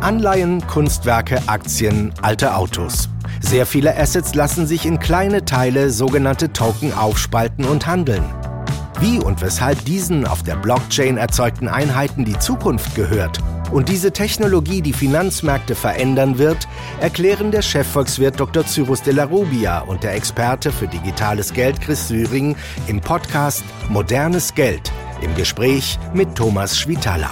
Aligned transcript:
Anleihen, 0.00 0.66
Kunstwerke, 0.66 1.42
Aktien, 1.46 2.12
alte 2.22 2.56
Autos. 2.56 3.08
Sehr 3.40 3.66
viele 3.66 3.96
Assets 3.98 4.34
lassen 4.34 4.66
sich 4.66 4.86
in 4.86 4.98
kleine 4.98 5.44
Teile, 5.44 5.90
sogenannte 5.90 6.52
Token, 6.52 6.94
aufspalten 6.94 7.64
und 7.64 7.86
handeln. 7.86 8.24
Wie 9.00 9.18
und 9.18 9.40
weshalb 9.42 9.84
diesen 9.84 10.26
auf 10.26 10.42
der 10.42 10.56
Blockchain 10.56 11.16
erzeugten 11.16 11.68
Einheiten 11.68 12.24
die 12.24 12.38
Zukunft 12.38 12.94
gehört 12.94 13.38
und 13.70 13.88
diese 13.88 14.12
Technologie 14.12 14.82
die 14.82 14.92
Finanzmärkte 14.92 15.74
verändern 15.74 16.38
wird, 16.38 16.66
erklären 17.00 17.50
der 17.50 17.62
Chefvolkswirt 17.62 18.40
Dr. 18.40 18.66
Cyrus 18.66 19.02
de 19.02 19.14
la 19.14 19.24
Rubia 19.24 19.80
und 19.80 20.02
der 20.02 20.14
Experte 20.14 20.72
für 20.72 20.88
digitales 20.88 21.52
Geld 21.52 21.80
Chris 21.80 22.08
Syring 22.08 22.56
im 22.88 23.00
Podcast 23.00 23.64
Modernes 23.88 24.54
Geld 24.54 24.92
im 25.22 25.34
Gespräch 25.34 25.98
mit 26.14 26.34
Thomas 26.34 26.78
Schwitala. 26.78 27.30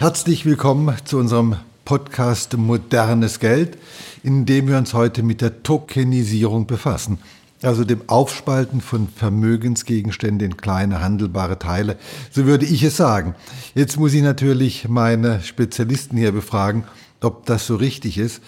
Herzlich 0.00 0.46
willkommen 0.46 0.94
zu 1.06 1.18
unserem 1.18 1.56
Podcast 1.84 2.56
Modernes 2.56 3.40
Geld, 3.40 3.76
in 4.22 4.46
dem 4.46 4.68
wir 4.68 4.78
uns 4.78 4.94
heute 4.94 5.24
mit 5.24 5.40
der 5.40 5.64
Tokenisierung 5.64 6.68
befassen, 6.68 7.18
also 7.62 7.82
dem 7.82 8.02
Aufspalten 8.06 8.80
von 8.80 9.08
Vermögensgegenständen 9.08 10.52
in 10.52 10.56
kleine 10.56 11.00
handelbare 11.02 11.58
Teile. 11.58 11.96
So 12.30 12.46
würde 12.46 12.64
ich 12.64 12.84
es 12.84 12.96
sagen. 12.96 13.34
Jetzt 13.74 13.96
muss 13.96 14.14
ich 14.14 14.22
natürlich 14.22 14.88
meine 14.88 15.42
Spezialisten 15.42 16.16
hier 16.16 16.30
befragen, 16.30 16.84
ob 17.20 17.44
das 17.46 17.66
so 17.66 17.74
richtig 17.74 18.18
ist. 18.18 18.40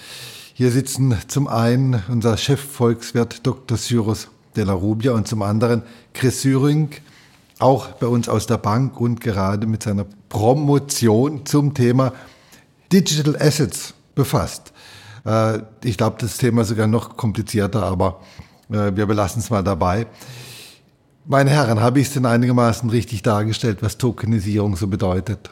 Hier 0.55 0.71
sitzen 0.71 1.17
zum 1.27 1.49
einen 1.49 2.01
unser 2.07 2.37
Chefvolkswirt 2.37 3.45
Dr. 3.45 3.77
Cyrus 3.77 4.29
de 4.55 4.63
la 4.63 4.73
Rubia 4.73 5.11
und 5.15 5.27
zum 5.27 5.43
anderen 5.43 5.83
Chris 6.15 6.43
Syring, 6.43 6.91
auch 7.63 7.89
bei 7.89 8.07
uns 8.07 8.29
aus 8.29 8.47
der 8.47 8.59
Bank 8.59 9.01
und 9.01 9.21
gerade 9.21 9.67
mit 9.67 9.83
seiner 9.83 10.07
Promotion 10.29 11.45
zum 11.47 11.75
Thema 11.75 12.13
Digital 12.93 13.37
Assets 13.37 13.95
befasst. 14.15 14.73
Äh, 15.25 15.61
ich 15.85 15.97
glaube, 15.97 16.17
das 16.21 16.39
Thema 16.39 16.63
ist 16.63 16.69
sogar 16.69 16.87
noch 16.87 17.17
komplizierter, 17.17 17.83
aber 17.83 18.21
äh, 18.71 18.93
wir 18.95 19.07
belassen 19.07 19.41
es 19.41 19.51
mal 19.51 19.63
dabei. 19.63 20.07
Meine 21.27 21.51
Herren, 21.51 21.80
habe 21.80 22.01
ich 22.01 22.09
es 22.09 22.15
denn 22.15 22.27
einigermaßen 22.27 22.91
richtig 22.91 23.23
dargestellt, 23.23 23.83
was 23.83 23.99
Tokenisierung 23.99 24.77
so 24.77 24.89
bedeutet? 24.89 25.51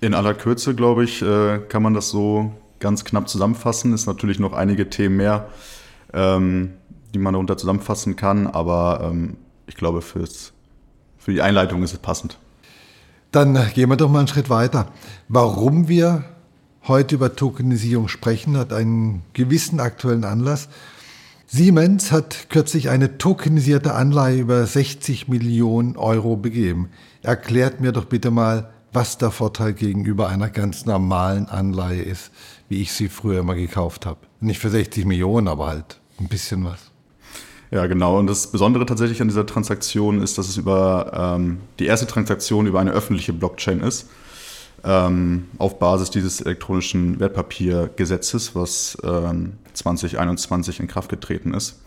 In 0.00 0.14
aller 0.14 0.34
Kürze, 0.34 0.74
glaube 0.74 1.04
ich, 1.04 1.22
äh, 1.22 1.58
kann 1.68 1.82
man 1.82 1.94
das 1.94 2.10
so 2.10 2.52
ganz 2.78 3.04
knapp 3.04 3.28
zusammenfassen. 3.28 3.92
Es 3.92 4.02
sind 4.02 4.14
natürlich 4.14 4.38
noch 4.38 4.52
einige 4.52 4.90
Themen 4.90 5.16
mehr, 5.16 5.48
ähm, 6.12 6.74
die 7.14 7.18
man 7.18 7.32
darunter 7.34 7.56
zusammenfassen 7.56 8.16
kann, 8.16 8.46
aber 8.46 9.00
ähm, 9.10 9.36
ich 9.66 9.74
glaube, 9.76 10.02
fürs, 10.02 10.52
für 11.28 11.34
die 11.34 11.42
Einleitung 11.42 11.82
ist 11.82 11.92
es 11.92 11.98
passend. 11.98 12.38
Dann 13.32 13.58
gehen 13.74 13.90
wir 13.90 13.96
doch 13.96 14.08
mal 14.08 14.20
einen 14.20 14.28
Schritt 14.28 14.48
weiter. 14.48 14.90
Warum 15.28 15.86
wir 15.86 16.24
heute 16.84 17.16
über 17.16 17.36
Tokenisierung 17.36 18.08
sprechen, 18.08 18.56
hat 18.56 18.72
einen 18.72 19.20
gewissen 19.34 19.78
aktuellen 19.78 20.24
Anlass. 20.24 20.70
Siemens 21.46 22.12
hat 22.12 22.48
kürzlich 22.48 22.88
eine 22.88 23.18
tokenisierte 23.18 23.92
Anleihe 23.92 24.38
über 24.38 24.64
60 24.64 25.28
Millionen 25.28 25.98
Euro 25.98 26.36
begeben. 26.36 26.88
Erklärt 27.22 27.82
mir 27.82 27.92
doch 27.92 28.06
bitte 28.06 28.30
mal, 28.30 28.70
was 28.94 29.18
der 29.18 29.30
Vorteil 29.30 29.74
gegenüber 29.74 30.30
einer 30.30 30.48
ganz 30.48 30.86
normalen 30.86 31.44
Anleihe 31.50 32.00
ist, 32.00 32.30
wie 32.70 32.80
ich 32.80 32.92
sie 32.92 33.10
früher 33.10 33.42
mal 33.42 33.52
gekauft 33.52 34.06
habe. 34.06 34.20
Nicht 34.40 34.60
für 34.60 34.70
60 34.70 35.04
Millionen, 35.04 35.46
aber 35.46 35.66
halt 35.66 36.00
ein 36.18 36.28
bisschen 36.28 36.64
was. 36.64 36.87
Ja, 37.70 37.86
genau. 37.86 38.18
Und 38.18 38.26
das 38.26 38.50
Besondere 38.50 38.86
tatsächlich 38.86 39.20
an 39.20 39.28
dieser 39.28 39.46
Transaktion 39.46 40.22
ist, 40.22 40.38
dass 40.38 40.48
es 40.48 40.56
über 40.56 41.36
ähm, 41.36 41.58
die 41.78 41.86
erste 41.86 42.06
Transaktion 42.06 42.66
über 42.66 42.80
eine 42.80 42.92
öffentliche 42.92 43.32
Blockchain 43.32 43.80
ist 43.80 44.06
ähm, 44.84 45.48
auf 45.58 45.78
Basis 45.78 46.10
dieses 46.10 46.40
elektronischen 46.40 47.20
Wertpapiergesetzes, 47.20 48.54
was 48.54 48.96
ähm, 49.02 49.54
2021 49.74 50.80
in 50.80 50.86
Kraft 50.86 51.10
getreten 51.10 51.54
ist. 51.54 51.80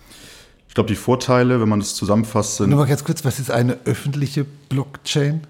Ich 0.67 0.75
glaube, 0.75 0.87
die 0.87 0.95
Vorteile, 0.95 1.59
wenn 1.59 1.69
man 1.69 1.79
das 1.79 1.95
zusammenfasst, 1.95 2.57
sind. 2.57 2.69
Nur 2.69 2.79
mal 2.79 2.87
ganz 2.87 3.03
kurz, 3.03 3.25
was 3.25 3.39
ist 3.39 3.51
eine 3.51 3.77
öffentliche 3.85 4.45
Blockchain? 4.69 5.41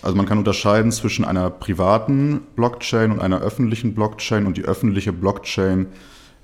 Also 0.00 0.16
man 0.16 0.26
kann 0.26 0.38
unterscheiden 0.38 0.92
zwischen 0.92 1.24
einer 1.24 1.50
privaten 1.50 2.40
Blockchain 2.54 3.10
und 3.10 3.20
einer 3.20 3.40
öffentlichen 3.40 3.94
Blockchain 3.94 4.46
und 4.46 4.56
die 4.56 4.62
öffentliche 4.62 5.12
Blockchain 5.12 5.86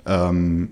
ähm, 0.06 0.70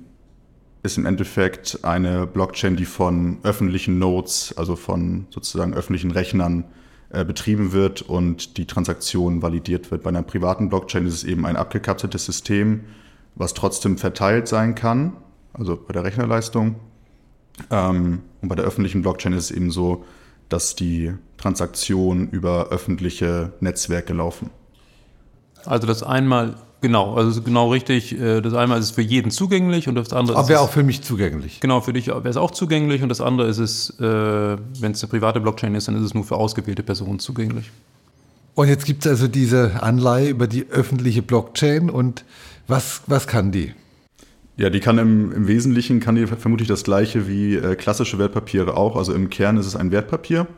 ist 0.83 0.99
im 0.99 1.07
Endeffekt 1.07 1.81
eine 1.85 2.27
Blockchain, 2.27 2.77
die 2.77 2.85
von 2.85 3.39
öffentlichen 3.43 3.99
Nodes, 3.99 4.55
also 4.57 4.77
von 4.77 5.27
sozusagen 5.31 5.75
öffentlichen 5.75 6.11
Rechnern 6.11 6.65
äh, 7.11 7.25
betrieben 7.25 7.73
wird 7.73 8.03
und 8.03 8.57
die 8.57 8.67
Transaktion 8.67 9.43
validiert 9.43 9.91
wird. 9.91 10.03
Bei 10.03 10.09
einer 10.09 10.23
privaten 10.23 10.69
Blockchain 10.69 11.07
ist 11.07 11.15
es 11.15 11.25
eben 11.25 11.47
ein 11.47 11.57
abgekapseltes 11.57 12.25
System, 12.25 12.85
was 13.35 13.55
trotzdem 13.55 13.97
verteilt 13.97 14.49
sein 14.49 14.75
kann, 14.75 15.17
also 15.53 15.77
bei 15.77 15.93
der 15.93 16.05
Rechnerleistung. 16.05 16.77
Ähm, 17.71 18.23
und 18.41 18.49
bei 18.49 18.55
der 18.55 18.65
öffentlichen 18.65 19.03
Blockchain 19.03 19.35
ist 19.35 19.51
es 19.51 19.57
eben 19.57 19.71
so, 19.71 20.05
dass 20.49 20.75
die 20.75 21.13
Transaktionen 21.37 22.29
über 22.31 22.69
öffentliche 22.69 23.53
Netzwerke 23.61 24.13
laufen. 24.13 24.51
Also 25.65 25.87
das 25.87 26.03
einmal 26.03 26.57
Genau, 26.83 27.15
also 27.15 27.41
genau 27.43 27.71
richtig. 27.71 28.19
Äh, 28.21 28.41
das 28.41 28.55
eine 28.55 28.77
ist 28.77 28.91
für 28.91 29.03
jeden 29.03 29.31
zugänglich 29.31 29.89
und 29.89 29.95
das 29.95 30.13
andere 30.13 30.37
Aber 30.37 30.45
ist. 30.45 30.51
wäre 30.51 30.61
auch 30.61 30.71
für 30.71 30.83
mich 30.83 31.01
zugänglich. 31.03 31.61
Genau, 31.61 31.81
für 31.81 31.93
dich 31.93 32.09
wäre 32.09 32.29
es 32.29 32.37
auch 32.37 32.51
zugänglich 32.51 33.03
und 33.03 33.09
das 33.09 33.21
andere 33.21 33.47
ist 33.49 33.59
es, 33.59 33.91
äh, 34.01 34.03
wenn 34.03 34.93
es 34.93 35.03
eine 35.03 35.09
private 35.09 35.41
Blockchain 35.41 35.77
ist, 35.77 35.87
dann 35.87 35.97
ist 35.97 36.03
es 36.03 36.13
nur 36.13 36.25
für 36.25 36.37
ausgewählte 36.37 36.83
Personen 36.83 37.21
zugänglich. 37.21 37.71
Und 38.55 38.69
jetzt 38.69 38.85
gibt 38.85 39.07
es 39.07 39.11
also 39.13 39.29
diese 39.29 39.83
Anleihe 39.83 40.29
über 40.29 40.49
die 40.49 40.67
öffentliche 40.71 41.23
Blockchain 41.23 41.89
und 41.89 42.25
was, 42.67 43.03
was 43.07 43.29
kann 43.29 43.53
die? 43.53 43.73
Ja, 44.57 44.69
die 44.69 44.81
kann 44.81 44.99
im, 44.99 45.33
im 45.33 45.47
Wesentlichen 45.47 46.01
kann 46.01 46.17
die 46.17 46.27
vermutlich 46.27 46.69
das 46.69 46.83
gleiche 46.83 47.29
wie 47.29 47.55
äh, 47.55 47.77
klassische 47.77 48.19
Wertpapiere 48.19 48.77
auch. 48.77 48.97
Also 48.97 49.15
im 49.15 49.31
Kern 49.31 49.57
ist 49.57 49.67
es 49.67 49.77
ein 49.77 49.93
Wertpapier. 49.93 50.49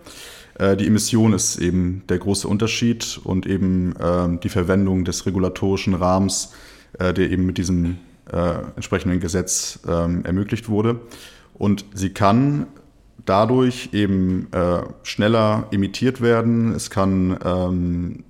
Äh, 0.59 0.76
die 0.76 0.87
Emission 0.87 1.32
ist 1.32 1.56
eben 1.56 2.03
der 2.09 2.19
große 2.19 2.47
Unterschied 2.48 3.20
und 3.25 3.47
eben 3.47 3.94
äh, 3.97 4.38
die 4.42 4.48
Verwendung 4.48 5.04
des 5.04 5.26
regulatorischen 5.26 5.94
Rahmens, 5.94 6.53
äh, 6.98 7.12
der 7.12 7.31
eben 7.31 7.47
mit 7.47 7.59
diesem 7.59 7.98
äh, 8.32 8.54
entsprechenden 8.76 9.20
Gesetz 9.20 9.81
ähm, 9.88 10.25
ermöglicht 10.25 10.69
wurde. 10.69 11.00
Und 11.54 11.84
sie 11.94 12.10
kann 12.10 12.66
dadurch 13.26 13.91
eben 13.92 14.48
schneller 15.03 15.69
emittiert 15.70 16.20
werden. 16.20 16.75
Es 16.75 16.91
kann 16.91 17.38
ähm, 17.42 18.25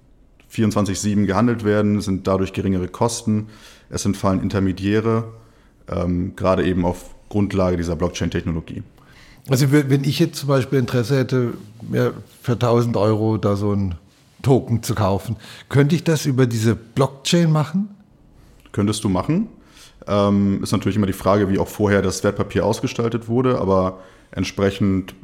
24-7 0.52 1.26
gehandelt 1.26 1.64
werden, 1.64 2.00
sind 2.00 2.28
dadurch 2.28 2.52
geringere 2.52 2.86
Kosten. 2.86 3.48
Es 3.90 4.04
entfallen 4.04 4.40
Intermediäre, 4.40 5.32
ähm, 5.88 6.36
gerade 6.36 6.64
eben 6.64 6.84
auf 6.84 7.14
Grundlage 7.28 7.76
dieser 7.76 7.96
Blockchain-Technologie. 7.96 8.84
Also 9.48 9.70
wenn 9.72 10.04
ich 10.04 10.18
jetzt 10.18 10.38
zum 10.38 10.48
Beispiel 10.48 10.78
Interesse 10.78 11.18
hätte, 11.18 11.54
mir 11.82 12.14
für 12.40 12.52
1000 12.52 12.96
Euro 12.96 13.36
da 13.36 13.56
so 13.56 13.72
ein 13.72 13.94
Token 14.42 14.82
zu 14.82 14.94
kaufen, 14.94 15.36
könnte 15.68 15.94
ich 15.94 16.04
das 16.04 16.24
über 16.24 16.46
diese 16.46 16.74
Blockchain 16.74 17.52
machen? 17.52 17.90
Könntest 18.72 19.04
du 19.04 19.08
machen. 19.08 19.48
Ähm, 20.06 20.62
ist 20.62 20.72
natürlich 20.72 20.96
immer 20.96 21.06
die 21.06 21.12
Frage, 21.12 21.48
wie 21.50 21.58
auch 21.58 21.68
vorher 21.68 22.02
das 22.02 22.24
Wertpapier 22.24 22.64
ausgestaltet 22.64 23.28
wurde, 23.28 23.58
aber 23.58 24.00
entsprechend, 24.30 25.14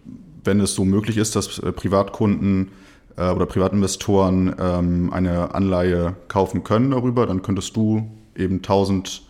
wenn 0.45 0.61
es 0.61 0.75
so 0.75 0.85
möglich 0.85 1.17
ist, 1.17 1.37
dass 1.37 1.59
äh, 1.59 1.73
Privatkunden 1.73 2.71
äh, 3.17 3.31
oder 3.31 3.47
Privatinvestoren 3.47 4.55
ähm, 4.59 5.13
eine 5.13 5.55
Anleihe 5.55 6.15
kaufen 6.29 6.63
können 6.63 6.91
darüber, 6.91 7.27
dann 7.27 7.43
könntest 7.43 7.77
du 7.77 8.11
eben 8.37 8.57
1000 8.57 9.09
Euro 9.09 9.30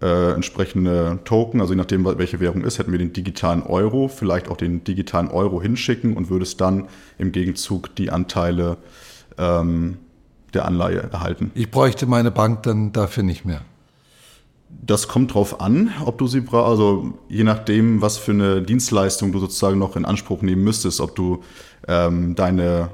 äh, 0.00 0.32
entsprechende 0.32 1.18
Token, 1.24 1.60
also 1.60 1.72
je 1.74 1.78
nachdem, 1.78 2.04
welche 2.04 2.40
Währung 2.40 2.64
ist, 2.64 2.78
hätten 2.78 2.92
wir 2.92 2.98
den 2.98 3.12
digitalen 3.12 3.62
Euro, 3.62 4.08
vielleicht 4.08 4.48
auch 4.48 4.56
den 4.56 4.82
digitalen 4.84 5.28
Euro 5.28 5.60
hinschicken 5.60 6.16
und 6.16 6.30
würdest 6.30 6.60
dann 6.60 6.88
im 7.18 7.32
Gegenzug 7.32 7.94
die 7.96 8.10
Anteile 8.10 8.78
ähm, 9.36 9.98
der 10.54 10.64
Anleihe 10.64 11.10
erhalten. 11.12 11.50
Ich 11.54 11.70
bräuchte 11.70 12.06
meine 12.06 12.30
Bank 12.30 12.62
dann 12.62 12.92
dafür 12.92 13.22
nicht 13.22 13.44
mehr. 13.44 13.62
Das 14.70 15.08
kommt 15.08 15.34
drauf 15.34 15.60
an, 15.60 15.90
ob 16.04 16.18
du 16.18 16.26
sie 16.26 16.40
brauchst, 16.40 16.70
also 16.70 17.18
je 17.28 17.44
nachdem, 17.44 18.00
was 18.00 18.18
für 18.18 18.32
eine 18.32 18.62
Dienstleistung 18.62 19.32
du 19.32 19.38
sozusagen 19.40 19.78
noch 19.78 19.96
in 19.96 20.04
Anspruch 20.04 20.42
nehmen 20.42 20.62
müsstest, 20.62 21.00
ob 21.00 21.16
du 21.16 21.42
ähm, 21.88 22.36
deine, 22.36 22.90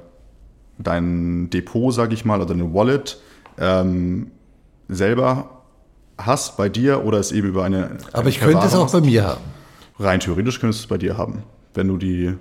dein 0.79 1.50
Depot, 1.50 1.93
sage 1.93 2.15
ich 2.15 2.25
mal, 2.25 2.41
oder 2.41 2.49
deine 2.49 2.73
Wallet 2.73 3.20
ähm, 3.59 4.31
selber 4.88 5.56
hast 6.19 6.57
bei 6.57 6.69
dir 6.69 7.05
oder 7.05 7.19
es 7.19 7.33
eben 7.33 7.49
über 7.49 7.65
eine. 7.65 7.99
Aber 8.13 8.29
ich 8.29 8.41
könnte 8.41 8.67
es 8.67 8.75
auch 8.75 8.91
bei 8.91 9.01
mir 9.01 9.25
haben. 9.25 9.45
Rein 9.99 10.21
theoretisch 10.21 10.61
könntest 10.61 10.83
du 10.83 10.85
es 10.85 10.89
bei 10.89 10.99
dir 10.99 11.17
haben, 11.17 11.43
wenn 11.75 11.89
du 11.89 11.97
die, 11.97 12.35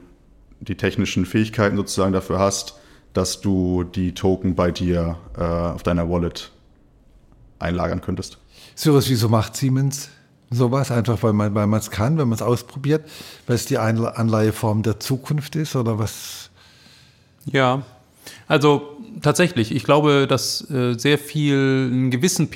die 0.60 0.75
technischen 0.75 1.25
Fähigkeiten 1.25 1.77
sozusagen 1.77 2.13
dafür 2.13 2.39
hast, 2.39 2.75
dass 3.13 3.39
du 3.39 3.83
die 3.83 4.13
Token 4.13 4.56
bei 4.56 4.72
dir 4.72 5.18
äh, 5.38 5.42
auf 5.42 5.83
deiner 5.83 6.10
Wallet 6.10 6.51
einlagern 7.60 8.01
könntest. 8.01 8.38
Cyrus, 8.75 9.10
wieso 9.10 9.30
macht 9.30 9.56
Siemens 9.56 10.10
sowas? 10.51 10.92
Einfach 10.92 11.24
weil 11.24 11.33
man 11.33 11.56
weil 11.56 11.74
es 11.80 11.92
kann, 11.92 12.18
wenn 12.18 12.27
man 12.27 12.36
es 12.36 12.42
ausprobiert, 12.42 13.07
weil 13.48 13.56
es 13.56 13.66
die 13.66 13.77
Anleiheform 13.77 14.83
der 14.83 15.00
Zukunft 15.00 15.56
ist 15.56 15.75
oder 15.75 15.98
was? 15.98 16.50
Ja, 17.45 17.83
Also 18.48 18.98
tatsächlich, 19.22 19.74
ich 19.74 19.83
glaube, 19.83 20.27
dass 20.27 20.69
äh, 20.69 20.98
sehr 20.98 21.18
viel 21.18 21.89
einen 21.92 22.12
gewissen 22.12 22.50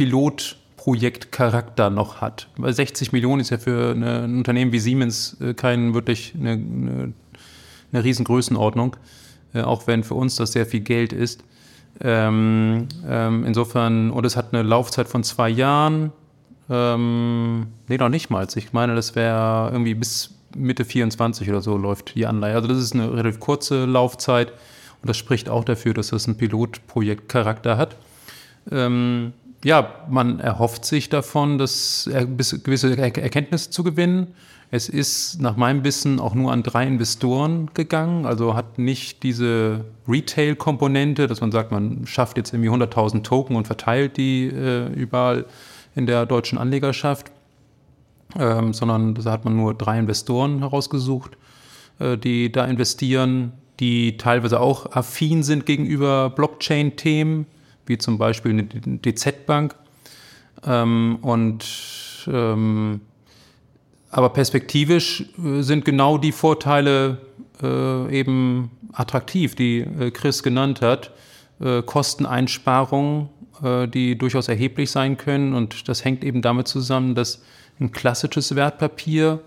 Pilotprojektcharakter 0.79 1.89
noch 1.89 2.21
hat. 2.21 2.47
Weil 2.57 2.73
60 2.73 3.11
Millionen 3.11 3.41
ist 3.41 3.49
ja 3.49 3.57
für 3.57 3.91
eine, 3.91 4.23
ein 4.23 4.37
Unternehmen 4.37 4.71
wie 4.71 4.79
Siemens 4.79 5.37
äh, 5.41 5.53
kein 5.53 5.93
wirklich 5.93 6.33
eine, 6.39 6.51
eine, 6.51 7.13
eine 7.91 8.03
Riesengrößenordnung, 8.03 8.95
äh, 9.53 9.61
auch 9.61 9.87
wenn 9.87 10.03
für 10.03 10.15
uns 10.15 10.35
das 10.35 10.53
sehr 10.53 10.65
viel 10.65 10.81
Geld 10.81 11.13
ist. 11.13 11.43
Ähm, 12.01 12.87
ähm, 13.07 13.45
insofern, 13.45 14.11
und 14.11 14.25
es 14.25 14.37
hat 14.37 14.53
eine 14.53 14.63
Laufzeit 14.63 15.07
von 15.07 15.23
zwei 15.23 15.49
Jahren. 15.49 16.11
Ähm, 16.69 17.67
nee, 17.87 17.97
noch 17.97 18.09
nicht 18.09 18.29
mal. 18.29 18.47
Ich 18.55 18.73
meine, 18.73 18.95
das 18.95 19.15
wäre 19.15 19.69
irgendwie 19.71 19.95
bis 19.95 20.35
Mitte 20.55 20.85
24 20.85 21.49
oder 21.49 21.61
so 21.61 21.77
läuft 21.77 22.15
die 22.15 22.25
Anleihe. 22.25 22.55
Also 22.55 22.67
das 22.67 22.77
ist 22.77 22.93
eine 22.93 23.11
relativ 23.11 23.39
kurze 23.39 23.85
Laufzeit 23.85 24.51
und 25.01 25.09
das 25.09 25.17
spricht 25.17 25.49
auch 25.49 25.63
dafür, 25.63 25.93
dass 25.93 26.09
das 26.09 26.27
ein 26.27 26.37
Pilotprojektcharakter 26.37 27.77
hat. 27.77 27.97
Ähm, 28.71 29.33
ja, 29.63 30.06
man 30.09 30.39
erhofft 30.39 30.85
sich 30.85 31.09
davon, 31.09 31.57
dass 31.57 32.09
gewisse 32.09 32.97
Erkenntnisse 32.97 33.69
zu 33.69 33.83
gewinnen. 33.83 34.27
Es 34.71 34.88
ist 34.88 35.41
nach 35.41 35.57
meinem 35.57 35.83
Wissen 35.83 36.19
auch 36.19 36.35
nur 36.35 36.51
an 36.51 36.61
drei 36.61 36.85
Investoren 36.85 37.71
gegangen, 37.73 38.27
also 38.27 38.53
hat 38.53 38.77
nicht 38.77 39.23
diese 39.23 39.85
Retail-Komponente, 40.07 41.25
dass 41.25 41.41
man 41.41 41.51
sagt, 41.51 41.71
man 41.71 42.06
schafft 42.06 42.38
jetzt 42.38 42.53
irgendwie 42.53 42.69
100.000 42.69 43.23
Token 43.23 43.56
und 43.56 43.65
verteilt 43.65 44.17
die 44.17 44.45
äh, 44.45 44.88
überall 44.94 45.45
in 45.95 46.06
der 46.06 46.27
deutschen 46.27 46.59
Anlegerschaft, 46.59 47.31
ähm, 48.38 48.73
sondern 48.73 49.15
da 49.15 49.31
hat 49.31 49.44
man 49.44 49.56
nur 49.56 49.73
drei 49.73 49.97
Investoren 49.97 50.59
herausgesucht, 50.59 51.35
äh, 51.97 52.15
die 52.15 52.51
da 52.51 52.65
investieren, 52.65 53.53
die 53.79 54.17
teilweise 54.17 54.59
auch 54.59 54.91
affin 54.91 55.41
sind 55.41 55.65
gegenüber 55.65 56.29
Blockchain-Themen, 56.29 57.47
wie 57.89 57.97
zum 57.97 58.18
Beispiel 58.18 58.51
eine 58.51 58.63
DZ-Bank. 58.65 59.75
Ähm, 60.65 61.18
und 61.21 61.65
ähm, 62.27 63.01
aber 64.12 64.30
perspektivisch 64.30 65.25
äh, 65.44 65.62
sind 65.62 65.86
genau 65.86 66.18
die 66.18 66.31
Vorteile 66.31 67.18
äh, 67.62 68.19
eben 68.19 68.71
attraktiv, 68.94 69.56
die 69.56 69.80
äh, 69.80 70.12
Chris 70.12 70.44
genannt 70.44 70.81
hat. 70.81 71.12
Äh, 71.59 71.81
Kosteneinsparungen, 71.81 73.30
äh, 73.63 73.88
die 73.88 74.18
durchaus 74.18 74.47
erheblich 74.47 74.92
sein 74.92 75.18
können. 75.18 75.53
Und 75.53 75.89
das 75.89 76.06
hängt 76.06 76.24
eben 76.24 76.42
damit 76.42 76.68
zusammen, 76.68 77.15
dass 77.15 77.44
ein 77.80 77.92
klassisches 77.92 78.56
Wertpapier, 78.56 79.39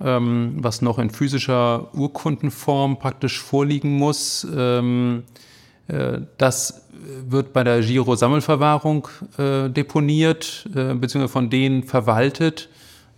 ähm, 0.00 0.56
was 0.58 0.82
noch 0.82 0.98
in 0.98 1.10
physischer 1.10 1.94
Urkundenform 1.94 2.98
praktisch 2.98 3.40
vorliegen 3.40 3.96
muss, 3.96 4.46
ähm, 4.54 5.22
äh, 5.26 5.46
das 6.38 6.88
wird 7.28 7.52
bei 7.52 7.62
der 7.62 7.80
Giro-Sammelverwahrung 7.80 9.06
deponiert, 9.38 10.68
beziehungsweise 10.72 11.28
von 11.28 11.48
denen 11.48 11.84
verwaltet 11.84 12.68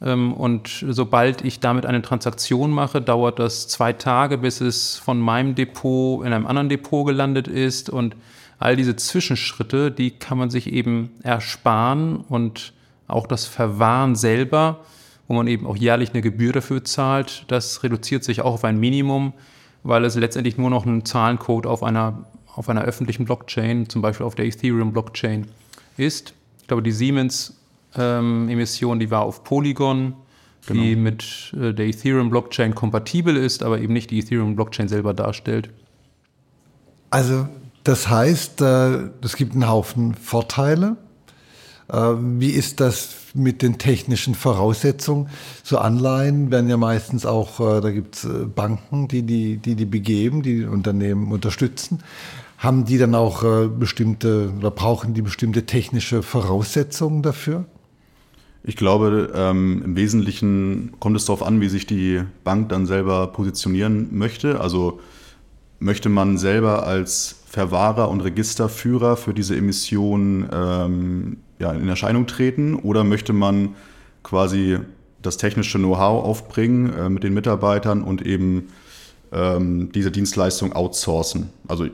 ähm, 0.01 0.33
und 0.33 0.85
sobald 0.89 1.45
ich 1.45 1.61
damit 1.61 1.87
eine 1.87 2.03
Transaktion 2.03 2.71
mache, 2.71 3.01
dauert 3.01 3.39
das 3.39 3.69
zwei 3.69 3.93
Tage, 3.93 4.39
bis 4.39 4.61
es 4.61 4.97
von 4.97 5.21
meinem 5.21 5.55
Depot 5.55 6.25
in 6.25 6.33
einem 6.33 6.47
anderen 6.47 6.69
Depot 6.69 7.07
gelandet 7.07 7.49
ist. 7.49 7.91
Und 7.91 8.17
all 8.59 8.77
diese 8.77 8.97
Zwischenschritte, 8.97 9.91
die 9.91 10.11
kann 10.13 10.39
man 10.39 10.51
sich 10.51 10.73
eben 10.73 11.11
ersparen 11.23 12.17
und 12.17 12.73
auch 13.07 13.27
das 13.27 13.47
Verwahren 13.47 14.17
selber, 14.17 14.81
wo 15.27 15.35
man 15.35 15.47
eben 15.47 15.67
auch 15.67 15.77
jährlich 15.77 16.11
eine 16.11 16.23
Gebühr 16.23 16.53
dafür 16.53 16.85
zahlt, 16.85 17.45
das 17.49 17.83
reduziert 17.83 18.25
sich 18.25 18.41
auch 18.43 18.55
auf 18.55 18.65
ein 18.65 18.79
Minimum, 18.79 19.33
weil 19.83 20.05
es 20.05 20.15
letztendlich 20.17 20.59
nur 20.59 20.71
noch 20.71 20.87
ein 20.87 21.05
Zahlencode 21.05 21.67
auf 21.67 21.83
einer, 21.83 22.25
auf 22.59 22.69
einer 22.69 22.83
öffentlichen 22.83 23.25
Blockchain, 23.25 23.89
zum 23.89 24.03
Beispiel 24.03 24.27
auf 24.27 24.35
der 24.35 24.45
Ethereum-Blockchain 24.47 25.47
ist. 25.97 26.35
Ich 26.61 26.67
glaube, 26.67 26.83
die 26.83 26.91
Siemens 26.91 27.57
ähm, 27.97 28.49
Emission, 28.49 28.99
die 28.99 29.11
war 29.13 29.23
auf 29.23 29.45
Polygon, 29.45 30.15
genau. 30.67 30.83
die 30.83 30.97
mit 30.97 31.55
äh, 31.59 31.73
der 31.73 31.87
Ethereum-Blockchain 31.87 32.75
kompatibel 32.75 33.37
ist, 33.37 33.63
aber 33.63 33.81
eben 33.81 33.93
nicht 33.93 34.11
die 34.11 34.19
Ethereum-Blockchain 34.19 34.89
selber 34.89 35.15
darstellt. 35.15 35.71
Also 37.11 37.49
das 37.85 38.09
heißt, 38.09 38.61
äh, 38.61 39.09
es 39.23 39.37
gibt 39.37 39.55
einen 39.55 39.69
Haufen 39.69 40.15
Vorteile. 40.15 40.97
Äh, 41.91 41.97
wie 41.97 42.51
ist 42.51 42.81
das 42.81 43.15
mit 43.35 43.63
den 43.63 43.79
technischen 43.79 44.35
Voraussetzungen? 44.35 45.29
So 45.63 45.79
Anleihen 45.79 46.51
werden 46.51 46.69
ja 46.69 46.77
meistens 46.77 47.25
auch, 47.25 47.61
äh, 47.61 47.81
da 47.81 47.91
gibt 47.91 48.17
es 48.17 48.29
Banken, 48.55 49.09
die 49.09 49.23
die, 49.23 49.59
die 49.59 49.75
die 49.75 49.87
begeben, 49.87 50.43
die, 50.43 50.59
die 50.59 50.65
Unternehmen 50.67 51.33
unterstützen. 51.33 52.01
Haben 52.59 52.85
die 52.85 52.99
dann 52.99 53.15
auch 53.15 53.45
bestimmte 53.69 54.53
oder 54.59 54.73
brauchen 54.73 55.15
die 55.15 55.23
bestimmte 55.23 55.65
technische 55.65 56.23
Voraussetzungen 56.23 57.23
dafür? 57.23 57.67
Ich 58.65 58.77
glaube, 58.77 59.33
ähm, 59.35 59.83
im 59.85 59.97
Wesentlichen 59.97 60.93
kommt 60.99 61.17
es 61.17 61.25
darauf 61.25 61.43
an, 61.43 61.61
wie 61.61 61.69
sich 61.69 61.87
die 61.87 62.23
Bank 62.45 62.69
dann 62.69 62.85
selber 62.87 63.29
positionieren 63.29 64.09
möchte. 64.11 64.61
Also 64.61 65.01
möchte 65.79 66.09
man 66.09 66.37
selber 66.37 66.87
als 66.87 67.37
Verwahrer 67.47 68.11
und 68.11 68.21
Registerführer 68.21 69.17
für 69.17 69.33
diese 69.33 69.57
Emission 69.57 70.49
ähm, 70.53 71.37
ja, 71.59 71.73
in 71.73 71.89
Erscheinung 71.89 72.27
treten 72.27 72.75
oder 72.75 73.05
möchte 73.05 73.33
man 73.33 73.75
quasi 74.23 74.79
das 75.23 75.37
technische 75.37 75.79
Know-how 75.79 76.25
aufbringen 76.25 76.93
äh, 76.93 77.09
mit 77.09 77.25
den 77.25 77.35
Mitarbeitern 77.35 78.03
und 78.03 78.21
eben 78.27 78.69
ähm, 79.33 79.93
diese 79.93 80.11
Dienstleistung 80.11 80.73
outsourcen. 80.75 81.51
Also 81.69 81.87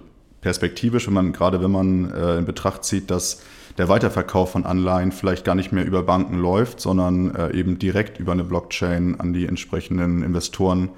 perspektivisch, 0.45 1.07
wenn 1.07 1.15
man 1.15 1.33
gerade 1.33 1.63
wenn 1.63 1.71
man 1.71 2.13
äh, 2.13 2.37
in 2.37 2.45
Betracht 2.45 2.85
zieht, 2.85 3.11
dass 3.11 3.43
der 3.79 3.89
Weiterverkauf 3.89 4.53
von 4.53 4.67
Anleihen 4.67 5.11
vielleicht 5.11 5.45
gar 5.45 5.55
nicht 5.55 5.73
mehr 5.73 5.87
über 5.87 6.03
Banken 6.03 6.39
läuft, 6.39 6.81
sondern 6.81 7.35
äh, 7.35 7.53
eben 7.55 7.79
direkt 7.79 8.21
über 8.21 8.33
eine 8.33 8.45
Blockchain 8.45 9.19
an 9.19 9.33
die 9.33 9.47
entsprechenden 9.47 10.23
Investoren 10.23 10.91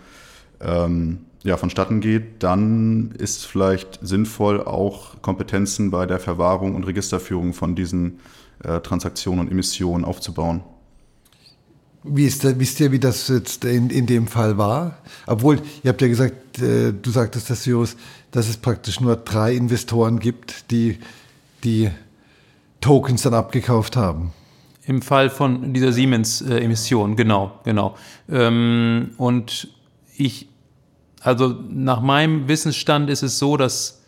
ähm, 0.60 1.20
ja, 1.44 1.56
vonstatten 1.56 2.00
geht, 2.00 2.42
dann 2.42 3.12
ist 3.18 3.46
vielleicht 3.46 4.00
sinnvoll, 4.02 4.60
auch 4.60 5.22
Kompetenzen 5.22 5.92
bei 5.92 6.06
der 6.06 6.18
Verwahrung 6.18 6.74
und 6.74 6.82
Registerführung 6.84 7.52
von 7.52 7.76
diesen 7.76 8.18
äh, 8.64 8.80
Transaktionen 8.80 9.46
und 9.46 9.52
Emissionen 9.52 10.04
aufzubauen. 10.04 10.64
Wie 12.08 12.24
ist 12.24 12.44
da, 12.44 12.58
wisst 12.58 12.80
ihr, 12.80 12.92
wie 12.92 12.98
das 12.98 13.28
jetzt 13.28 13.64
in, 13.64 13.90
in 13.90 14.06
dem 14.06 14.26
Fall 14.26 14.58
war? 14.58 14.98
Obwohl, 15.26 15.60
ihr 15.82 15.90
habt 15.90 16.00
ja 16.02 16.08
gesagt, 16.08 16.60
äh, 16.60 16.92
du 16.92 17.10
sagtest 17.10 17.50
das, 17.50 17.64
Jos, 17.66 17.96
dass 18.30 18.48
es 18.48 18.56
praktisch 18.56 19.00
nur 19.00 19.16
drei 19.16 19.54
Investoren 19.54 20.18
gibt, 20.18 20.70
die 20.70 20.98
die 21.64 21.90
Tokens 22.80 23.22
dann 23.22 23.34
abgekauft 23.34 23.96
haben. 23.96 24.32
Im 24.86 25.02
Fall 25.02 25.30
von 25.30 25.74
dieser 25.74 25.92
Siemens-Emission, 25.92 27.16
genau, 27.16 27.58
genau. 27.64 27.96
Ähm, 28.30 29.10
und 29.16 29.68
ich, 30.16 30.48
also 31.20 31.56
nach 31.68 32.00
meinem 32.00 32.46
Wissensstand 32.46 33.10
ist 33.10 33.22
es 33.22 33.38
so, 33.38 33.56
dass 33.56 34.02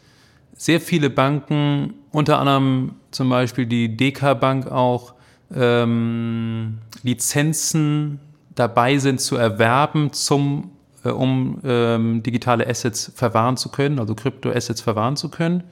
sehr 0.56 0.80
viele 0.80 1.10
Banken, 1.10 1.94
unter 2.12 2.38
anderem 2.38 2.94
zum 3.10 3.28
Beispiel 3.28 3.66
die 3.66 3.96
DK 3.96 4.38
Bank 4.38 4.66
auch, 4.68 5.14
ähm, 5.54 6.78
Lizenzen 7.02 8.20
dabei 8.54 8.98
sind 8.98 9.20
zu 9.20 9.36
erwerben, 9.36 10.12
zum, 10.12 10.72
äh, 11.04 11.10
um 11.10 11.60
ähm, 11.64 12.22
digitale 12.22 12.66
Assets 12.66 13.12
verwahren 13.14 13.56
zu 13.56 13.70
können, 13.70 13.98
also 13.98 14.14
Kryptoassets 14.14 14.80
verwahren 14.80 15.16
zu 15.16 15.28
können. 15.28 15.64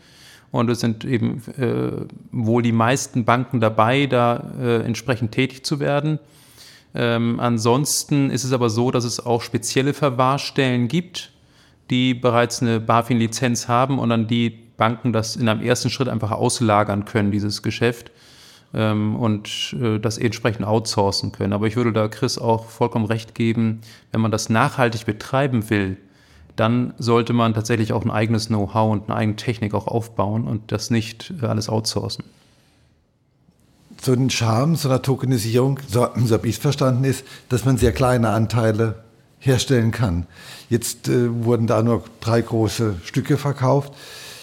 Und 0.53 0.71
es 0.71 0.81
sind 0.81 1.05
eben 1.05 1.43
äh, 1.59 2.07
wohl 2.31 2.63
die 2.63 2.73
meisten 2.73 3.25
Banken 3.25 3.61
dabei, 3.61 4.07
da 4.07 4.53
äh, 4.61 4.83
entsprechend 4.83 5.33
tätig 5.33 5.65
zu 5.65 5.81
werden. 5.81 6.19
Ähm, 6.95 7.41
ansonsten 7.41 8.31
ist 8.31 8.45
es 8.45 8.53
aber 8.53 8.71
so, 8.71 8.91
dass 8.91 9.05
es 9.05 9.25
auch 9.25 9.43
spezielle 9.43 9.93
Verwahrstellen 9.93 10.89
gibt, 10.89 11.33
die 11.91 12.15
bereits 12.15 12.63
eine 12.63 12.81
BaFin-Lizenz 12.81 13.69
haben 13.69 13.99
und 13.99 14.11
an 14.13 14.29
die 14.29 14.51
Banken 14.77 15.13
das 15.13 15.37
in 15.37 15.49
einem 15.49 15.63
ersten 15.63 15.91
Schritt 15.91 16.09
einfach 16.09 16.31
auslagern 16.31 17.05
können, 17.05 17.31
dieses 17.31 17.63
Geschäft, 17.63 18.11
ähm, 18.75 19.17
und 19.17 19.77
äh, 19.81 19.99
das 19.99 20.19
entsprechend 20.19 20.67
outsourcen 20.67 21.33
können. 21.33 21.53
Aber 21.53 21.67
ich 21.67 21.77
würde 21.77 21.93
da 21.93 22.09
Chris 22.09 22.39
auch 22.39 22.67
vollkommen 22.69 23.07
recht 23.07 23.35
geben, 23.35 23.81
wenn 24.13 24.21
man 24.21 24.31
das 24.31 24.49
nachhaltig 24.49 25.07
betreiben 25.07 25.71
will, 25.71 25.97
dann 26.57 26.95
sollte 26.99 27.33
man 27.33 27.55
tatsächlich 27.55 27.93
auch 27.93 28.05
ein 28.05 28.11
eigenes 28.11 28.49
Know-how 28.49 28.91
und 28.91 29.09
eine 29.09 29.17
eigene 29.17 29.37
Technik 29.37 29.75
auch 29.75 29.87
aufbauen 29.87 30.47
und 30.47 30.73
das 30.73 30.91
nicht 30.91 31.33
äh, 31.43 31.47
alles 31.47 31.69
outsourcen. 31.69 32.25
So 34.01 34.13
ein 34.13 34.31
Charme 34.31 34.77
so 34.77 34.89
einer 34.89 35.03
Tokenisierung, 35.03 35.81
so, 35.87 36.09
so 36.17 36.35
habe 36.35 36.49
ich 36.49 36.57
es 36.57 36.61
verstanden, 36.61 37.05
ist, 37.05 37.25
dass 37.49 37.65
man 37.65 37.79
sehr 37.79 37.93
kleine 37.93 38.31
Anteile 38.31 39.03
herstellen 39.39 39.91
kann. 39.91 40.27
Jetzt 40.69 41.09
äh, 41.09 41.45
wurden 41.45 41.67
da 41.67 41.83
nur 41.83 42.03
drei 42.21 42.41
große 42.41 42.97
Stücke 43.05 43.37
verkauft. 43.37 43.93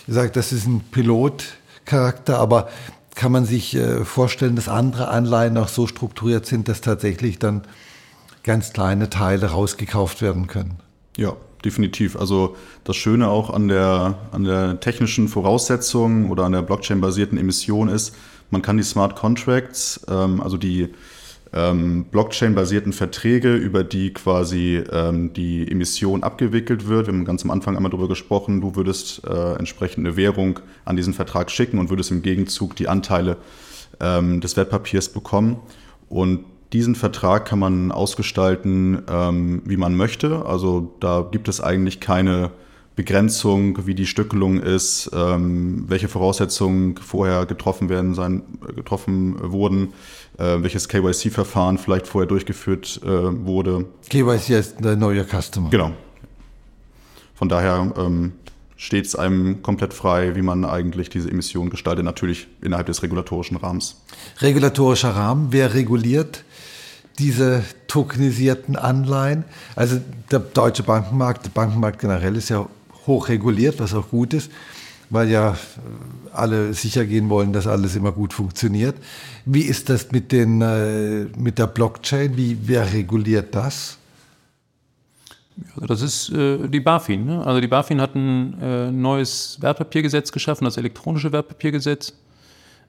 Ihr 0.08 0.14
sagt, 0.14 0.36
das 0.36 0.52
ist 0.52 0.68
ein 0.68 0.82
Pilotcharakter, 0.92 2.40
aber 2.40 2.70
kann 3.16 3.32
man 3.32 3.46
sich 3.46 3.76
äh, 3.76 4.06
vorstellen, 4.06 4.56
dass 4.56 4.68
andere 4.68 5.08
Anleihen 5.08 5.58
auch 5.58 5.68
so 5.68 5.88
strukturiert 5.88 6.46
sind, 6.46 6.68
dass 6.68 6.82
tatsächlich 6.82 7.40
dann 7.40 7.64
ganz 8.44 8.74
kleine 8.74 9.10
Teile 9.10 9.48
rausgekauft 9.48 10.22
werden 10.22 10.48
können? 10.48 10.80
Ja, 11.18 11.36
definitiv. 11.64 12.16
Also 12.16 12.56
das 12.84 12.96
Schöne 12.96 13.30
auch 13.30 13.50
an 13.50 13.68
der, 13.68 14.16
an 14.32 14.44
der 14.44 14.80
technischen 14.80 15.28
Voraussetzung 15.28 16.30
oder 16.30 16.44
an 16.44 16.52
der 16.52 16.62
Blockchain-basierten 16.62 17.38
Emission 17.38 17.88
ist, 17.88 18.16
man 18.52 18.62
kann 18.62 18.78
die 18.78 18.84
Smart 18.84 19.16
Contracts, 19.16 20.06
ähm, 20.10 20.42
also 20.42 20.58
die 20.58 20.94
ähm, 21.54 22.06
Blockchain-basierten 22.06 22.94
Verträge, 22.94 23.56
über 23.56 23.84
die 23.84 24.14
quasi 24.14 24.84
ähm, 24.92 25.34
die 25.34 25.70
Emission 25.70 26.24
abgewickelt 26.24 26.88
wird. 26.88 27.08
Wir 27.08 27.14
haben 27.14 27.26
ganz 27.26 27.44
am 27.44 27.52
Anfang 27.52 27.76
einmal 27.76 27.92
darüber 27.92 28.08
gesprochen, 28.08 28.62
du 28.62 28.76
würdest 28.76 29.26
äh, 29.28 29.54
entsprechend 29.56 30.06
eine 30.06 30.18
Währung 30.18 30.60
an 30.86 30.96
diesen 30.96 31.14
Vertrag 31.14 31.52
schicken 31.52 31.80
und 31.80 31.90
würdest 31.90 32.12
im 32.12 32.22
Gegenzug 32.22 32.76
die 32.76 32.88
Anteile 32.88 33.38
ähm, 34.00 34.42
des 34.42 34.58
Wertpapiers 34.58 35.10
bekommen. 35.10 35.58
Und 36.10 36.46
diesen 36.74 36.96
Vertrag 36.96 37.46
kann 37.46 37.60
man 37.60 37.92
ausgestalten, 37.92 39.04
ähm, 39.08 39.62
wie 39.66 39.78
man 39.78 39.96
möchte. 39.96 40.46
Also 40.46 40.96
da 41.00 41.28
gibt 41.32 41.48
es 41.48 41.62
eigentlich 41.62 42.00
keine 42.00 42.52
Begrenzung, 42.96 43.88
wie 43.88 43.96
die 43.96 44.06
Stückelung 44.06 44.60
ist, 44.60 45.10
ähm, 45.14 45.86
welche 45.88 46.08
Voraussetzungen 46.08 46.96
vorher 46.98 47.46
getroffen 47.46 47.90
werden 47.90 48.14
sein, 48.14 48.44
getroffen 48.76 49.36
wurden, 49.52 49.94
äh, 50.38 50.58
welches 50.60 50.88
KYC-Verfahren 50.90 51.80
vielleicht 51.80 52.06
vorher 52.06 52.28
durchgeführt 52.28 53.02
äh, 53.04 53.08
wurde. 53.08 53.86
KYC 54.10 54.50
ist 54.52 54.76
der 54.80 54.96
neue 54.96 55.26
Customer. 55.26 55.72
Genau. 55.72 55.92
Von 57.34 57.50
daher 57.50 57.92
ähm, 57.98 58.34
steht 58.78 59.06
es 59.06 59.16
einem 59.16 59.64
komplett 59.64 59.94
frei, 59.94 60.36
wie 60.36 60.44
man 60.44 60.64
eigentlich 60.64 61.10
diese 61.10 61.32
Emission 61.32 61.72
gestaltet, 61.72 62.06
natürlich 62.06 62.48
innerhalb 62.62 62.86
des 62.86 63.02
regulatorischen 63.02 63.58
Rahmens. 63.58 64.02
Regulatorischer 64.40 65.16
Rahmen, 65.16 65.48
wer 65.50 65.74
reguliert 65.74 66.44
diese 67.18 67.64
tokenisierten 67.88 68.76
Anleihen? 68.76 69.46
Also 69.76 70.00
der 70.30 70.40
deutsche 70.40 70.84
Bankenmarkt, 70.84 71.46
der 71.46 71.52
Bankenmarkt 71.52 72.00
generell 72.00 72.36
ist 72.36 72.50
ja 72.50 72.68
hoch 73.08 73.30
reguliert, 73.30 73.80
was 73.80 73.94
auch 73.94 74.10
gut 74.10 74.34
ist, 74.34 74.52
weil 75.10 75.30
ja 75.30 75.58
alle 76.32 76.74
sicher 76.74 77.06
gehen 77.06 77.30
wollen, 77.30 77.54
dass 77.54 77.68
alles 77.68 77.96
immer 77.96 78.12
gut 78.12 78.34
funktioniert. 78.34 78.96
Wie 79.46 79.62
ist 79.62 79.90
das 79.90 80.12
mit, 80.12 80.32
den, 80.32 80.62
äh, 80.62 81.26
mit 81.38 81.60
der 81.60 81.68
Blockchain? 81.68 82.36
Wie, 82.36 82.58
wer 82.64 82.92
reguliert 82.92 83.54
das? 83.54 83.98
Das 85.76 86.02
ist 86.02 86.30
äh, 86.30 86.68
die 86.68 86.80
BaFin. 86.80 87.26
Ne? 87.26 87.46
Also 87.46 87.62
die 87.62 87.68
BaFin 87.68 88.02
hat 88.02 88.16
ein 88.16 88.60
äh, 88.60 88.92
neues 88.92 89.58
Wertpapiergesetz 89.62 90.32
geschaffen, 90.32 90.66
das 90.66 90.78
elektronische 90.78 91.32
Wertpapiergesetz, 91.32 92.14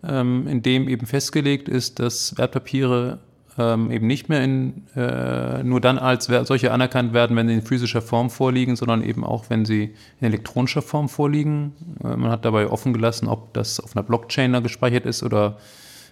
ähm, 0.03 0.47
in 0.47 0.63
dem 0.63 0.89
eben 0.89 1.07
festgelegt 1.07 1.69
ist, 1.69 1.99
dass 1.99 2.37
Wertpapiere 2.39 3.19
ähm, 3.59 3.91
eben 3.91 4.07
nicht 4.07 4.29
mehr 4.29 4.43
in, 4.43 4.83
äh, 4.97 5.63
nur 5.63 5.81
dann 5.81 5.99
als 5.99 6.27
solche 6.27 6.73
anerkannt 6.73 7.13
werden, 7.13 7.37
wenn 7.37 7.49
sie 7.49 7.55
in 7.55 7.63
physischer 7.63 8.03
Form 8.03 8.31
vorliegen, 8.31 8.77
sondern 8.77 9.03
eben 9.03 9.25
auch, 9.25 9.49
wenn 9.49 9.65
sie 9.65 9.95
in 10.21 10.27
elektronischer 10.27 10.83
Form 10.83 11.09
vorliegen. 11.09 11.73
Äh, 12.03 12.17
man 12.17 12.31
hat 12.31 12.45
dabei 12.45 12.69
offen 12.69 12.93
gelassen, 12.93 13.29
ob 13.29 13.55
das 13.55 13.79
auf 13.79 13.97
einer 13.97 14.03
Blockchain 14.03 14.53
da 14.53 14.61
gespeichert 14.61 15.07
ist 15.07 15.23
oder 15.23 15.59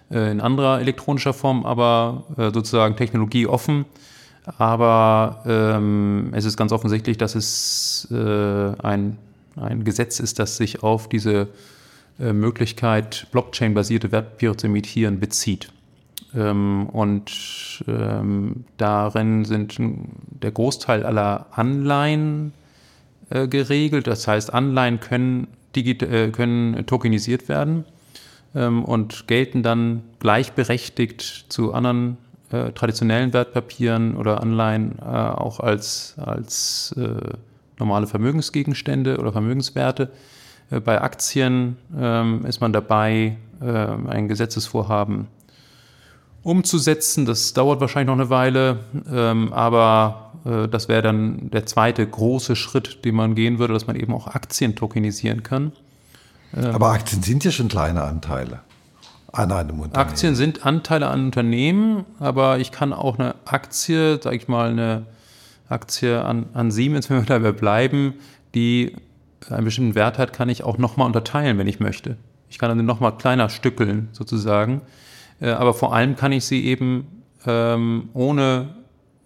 äh, 0.09 0.31
in 0.31 0.41
anderer 0.41 0.79
elektronischer 0.79 1.33
Form, 1.33 1.65
aber 1.65 2.23
äh, 2.37 2.51
sozusagen 2.53 2.95
technologieoffen. 2.95 3.85
Aber 4.57 5.43
ähm, 5.45 6.31
es 6.33 6.45
ist 6.45 6.57
ganz 6.57 6.71
offensichtlich, 6.71 7.17
dass 7.17 7.35
es 7.35 8.07
äh, 8.11 8.15
ein, 8.81 9.17
ein 9.55 9.83
Gesetz 9.83 10.19
ist, 10.19 10.39
das 10.39 10.57
sich 10.57 10.83
auf 10.83 11.07
diese 11.07 11.47
äh, 12.19 12.33
Möglichkeit, 12.33 13.27
Blockchain-basierte 13.31 14.11
Wertpapiere 14.11 14.57
zu 14.57 14.67
emittieren, 14.67 15.19
bezieht. 15.19 15.69
Ähm, 16.35 16.87
und 16.89 17.83
ähm, 17.87 18.65
darin 18.77 19.45
sind 19.45 19.77
der 19.79 20.51
Großteil 20.51 21.05
aller 21.05 21.47
Anleihen 21.51 22.53
äh, 23.29 23.47
geregelt. 23.47 24.07
Das 24.07 24.27
heißt, 24.27 24.53
Anleihen 24.53 24.99
können, 24.99 25.47
äh, 25.75 26.29
können 26.29 26.85
tokenisiert 26.85 27.49
werden 27.49 27.85
ähm, 28.55 28.83
und 28.83 29.27
gelten 29.27 29.63
dann 29.63 30.03
gleichberechtigt 30.19 31.45
zu 31.49 31.73
anderen 31.73 32.17
äh, 32.51 32.71
traditionellen 32.71 33.33
Wertpapieren 33.33 34.15
oder 34.15 34.41
Anleihen 34.41 34.99
äh, 34.99 35.05
auch 35.05 35.59
als, 35.59 36.15
als 36.17 36.95
äh, 36.97 37.35
normale 37.79 38.07
Vermögensgegenstände 38.07 39.17
oder 39.17 39.31
Vermögenswerte. 39.31 40.11
Äh, 40.69 40.79
bei 40.79 41.01
Aktien 41.01 41.77
ähm, 41.97 42.45
ist 42.45 42.61
man 42.61 42.73
dabei, 42.73 43.37
ein 43.61 44.27
Gesetzesvorhaben 44.27 45.29
umzusetzen. 46.43 47.25
Das 47.25 47.53
dauert 47.53 47.81
wahrscheinlich 47.81 48.07
noch 48.07 48.21
eine 48.21 48.29
Weile, 48.29 48.79
ähm, 49.11 49.51
aber 49.53 50.33
äh, 50.45 50.67
das 50.67 50.87
wäre 50.87 51.01
dann 51.01 51.49
der 51.51 51.65
zweite 51.65 52.05
große 52.05 52.55
Schritt, 52.55 53.05
den 53.05 53.15
man 53.15 53.35
gehen 53.35 53.59
würde, 53.59 53.73
dass 53.73 53.87
man 53.87 53.95
eben 53.95 54.13
auch 54.13 54.27
Aktien 54.27 54.75
tokenisieren 54.75 55.43
kann. 55.43 55.71
Ähm, 56.55 56.65
aber 56.75 56.91
Aktien 56.91 57.23
sind 57.23 57.43
ja 57.43 57.51
schon 57.51 57.69
kleine 57.69 58.03
Anteile 58.03 58.59
an 59.31 59.51
einem 59.51 59.79
Unternehmen. 59.79 60.09
Aktien 60.09 60.35
sind 60.35 60.65
Anteile 60.65 61.07
an 61.07 61.25
Unternehmen, 61.25 62.05
aber 62.19 62.59
ich 62.59 62.71
kann 62.71 62.93
auch 62.93 63.17
eine 63.17 63.35
Aktie, 63.45 64.19
sage 64.21 64.35
ich 64.35 64.47
mal, 64.47 64.69
eine 64.69 65.05
Aktie 65.69 66.23
an, 66.23 66.45
an 66.53 66.71
Siemens, 66.71 67.09
wenn 67.09 67.17
wir 67.17 67.25
dabei 67.25 67.51
bleiben, 67.51 68.15
die 68.53 68.95
einen 69.49 69.65
bestimmten 69.65 69.95
Wert 69.95 70.17
hat, 70.17 70.31
kann 70.31 70.47
ich 70.49 70.63
auch 70.63 70.77
nochmal 70.77 71.07
unterteilen, 71.07 71.57
wenn 71.57 71.67
ich 71.67 71.79
möchte. 71.79 72.17
Ich 72.49 72.59
kann 72.59 72.75
dann 72.75 72.85
nochmal 72.85 73.17
kleiner 73.17 73.49
stückeln, 73.49 74.09
sozusagen. 74.11 74.81
Äh, 75.39 75.49
aber 75.49 75.73
vor 75.73 75.93
allem 75.93 76.15
kann 76.15 76.31
ich 76.31 76.45
sie 76.45 76.65
eben 76.65 77.07
ähm, 77.45 78.09
ohne 78.13 78.69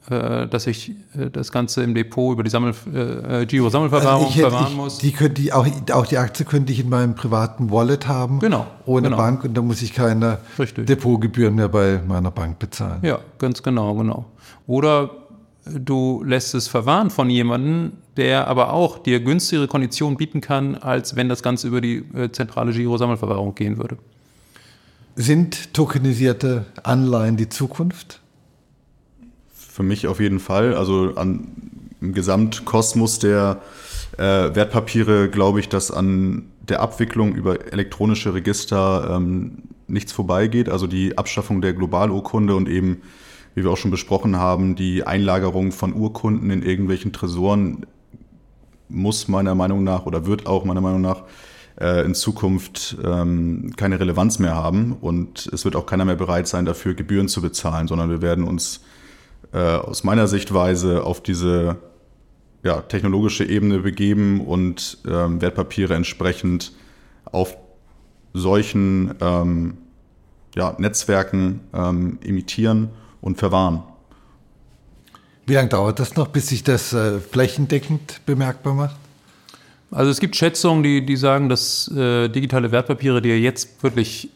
äh, 0.10 0.48
dass 0.48 0.68
ich 0.68 0.92
äh, 1.18 1.30
das 1.30 1.52
Ganze 1.52 1.84
im 1.84 1.94
Depot 1.94 2.32
über 2.32 2.42
die 2.42 2.50
Sammel, 2.50 2.74
äh, 2.94 3.46
Giro-Sammelverwahrung 3.46 4.28
also 4.28 4.40
verwahren 4.40 4.68
ich, 4.70 4.78
muss. 4.78 4.98
Die, 5.00 5.12
könnte 5.12 5.42
ich, 5.42 5.52
auch, 5.52 5.68
auch 5.92 6.06
die 6.06 6.18
Aktie 6.18 6.46
könnte 6.46 6.72
ich 6.72 6.80
in 6.80 6.88
meinem 6.88 7.14
privaten 7.14 7.72
Wallet 7.72 8.08
haben, 8.08 8.40
genau, 8.40 8.68
ohne 8.86 9.10
genau. 9.10 9.18
Bank 9.18 9.44
und 9.44 9.54
da 9.54 9.62
muss 9.62 9.82
ich 9.82 9.94
keine 9.94 10.38
Richtig. 10.58 10.88
Depotgebühren 10.88 11.56
mehr 11.56 11.68
bei 11.68 12.00
meiner 12.08 12.32
Bank 12.32 12.58
bezahlen. 12.58 13.00
Ja, 13.02 13.20
ganz 13.38 13.62
genau, 13.62 13.96
genau. 13.96 14.26
Oder 14.66 15.10
du 15.66 16.24
lässt 16.24 16.56
es 16.56 16.70
verwahren 16.70 17.10
von 17.10 17.30
jemandem, 17.30 17.92
der 18.16 18.48
aber 18.48 18.72
auch 18.72 19.00
dir 19.00 19.20
günstigere 19.20 19.68
Konditionen 19.68 20.16
bieten 20.16 20.40
kann, 20.40 20.76
als 20.76 21.18
wenn 21.18 21.28
das 21.28 21.44
Ganze 21.44 21.68
über 21.68 21.82
die 21.82 22.06
zentrale 22.32 22.72
Giro-Sammelverwahrung 22.72 23.56
gehen 23.56 23.78
würde. 23.78 23.98
Sind 25.20 25.74
tokenisierte 25.74 26.68
Anleihen 26.84 27.38
die 27.38 27.50
Zukunft? 27.50 28.22
Für 29.52 29.82
mich 29.82 30.06
auf 30.06 30.20
jeden 30.20 30.40
Fall. 30.40 30.76
Also 30.76 31.16
an, 31.16 31.48
im 32.00 32.14
Gesamtkosmos 32.14 33.18
der 33.18 33.60
äh, 34.20 34.22
Wertpapiere 34.22 35.28
glaube 35.32 35.60
ich, 35.60 35.70
dass 35.70 35.90
an 35.90 36.46
der 36.70 36.82
Abwicklung 36.82 37.34
über 37.34 37.74
elektronische 37.74 38.36
Register 38.36 39.16
ähm, 39.16 39.64
nichts 39.88 40.12
vorbeigeht. 40.12 40.70
Also 40.70 40.86
die 40.86 41.18
Abschaffung 41.18 41.62
der 41.62 41.74
Globalurkunde 41.74 42.54
und 42.56 42.70
eben, 42.70 43.02
wie 43.56 43.64
wir 43.64 43.72
auch 43.72 43.78
schon 43.78 43.90
besprochen 43.90 44.36
haben, 44.36 44.76
die 44.76 45.08
Einlagerung 45.08 45.72
von 45.72 45.96
Urkunden 45.96 46.52
in 46.52 46.62
irgendwelchen 46.62 47.12
Tresoren 47.12 47.88
muss 48.88 49.28
meiner 49.28 49.56
Meinung 49.56 49.84
nach 49.84 50.06
oder 50.06 50.28
wird 50.28 50.46
auch 50.46 50.64
meiner 50.64 50.82
Meinung 50.82 51.02
nach 51.02 51.24
äh, 51.80 52.04
in 52.06 52.16
Zukunft 52.16 52.98
ähm, 53.04 53.74
keine 53.78 54.00
Relevanz 54.00 54.40
mehr 54.40 54.56
haben 54.56 54.94
und 54.94 55.48
es 55.54 55.66
wird 55.66 55.76
auch 55.76 55.86
keiner 55.86 56.06
mehr 56.06 56.16
bereit 56.16 56.48
sein, 56.48 56.66
dafür 56.66 56.94
Gebühren 56.94 57.28
zu 57.28 57.42
bezahlen, 57.42 57.88
sondern 57.88 58.10
wir 58.10 58.22
werden 58.22 58.44
uns 58.44 58.82
äh, 59.54 59.58
aus 59.58 60.04
meiner 60.04 60.28
Sichtweise 60.28 61.04
auf 61.04 61.22
diese 61.22 61.78
ja, 62.64 62.82
technologische 62.82 63.46
Ebene 63.46 63.80
begeben 63.80 64.42
und 64.42 64.98
ähm, 65.08 65.42
Wertpapiere 65.42 65.94
entsprechend 65.94 66.74
auf 67.26 67.56
solchen 68.34 69.14
ähm, 69.22 69.78
ja, 70.56 70.76
Netzwerken 70.80 71.62
ähm, 71.74 72.20
imitieren 72.24 72.90
und 73.22 73.38
verwahren. 73.38 73.84
Wie 75.46 75.54
lange 75.54 75.70
dauert 75.70 76.00
das 76.00 76.16
noch, 76.16 76.28
bis 76.28 76.48
sich 76.48 76.64
das 76.64 76.92
äh, 76.94 77.20
flächendeckend 77.20 78.22
bemerkbar 78.26 78.74
macht? 78.74 78.96
Also 79.92 80.12
es 80.12 80.20
gibt 80.20 80.36
Schätzungen, 80.36 80.84
die, 80.84 81.06
die 81.06 81.16
sagen, 81.16 81.50
dass 81.50 81.88
äh, 81.90 82.28
digitale 82.30 82.72
Wertpapiere, 82.72 83.22
die 83.22 83.30
ja 83.30 83.36
jetzt 83.36 83.82
wirklich, 83.84 84.30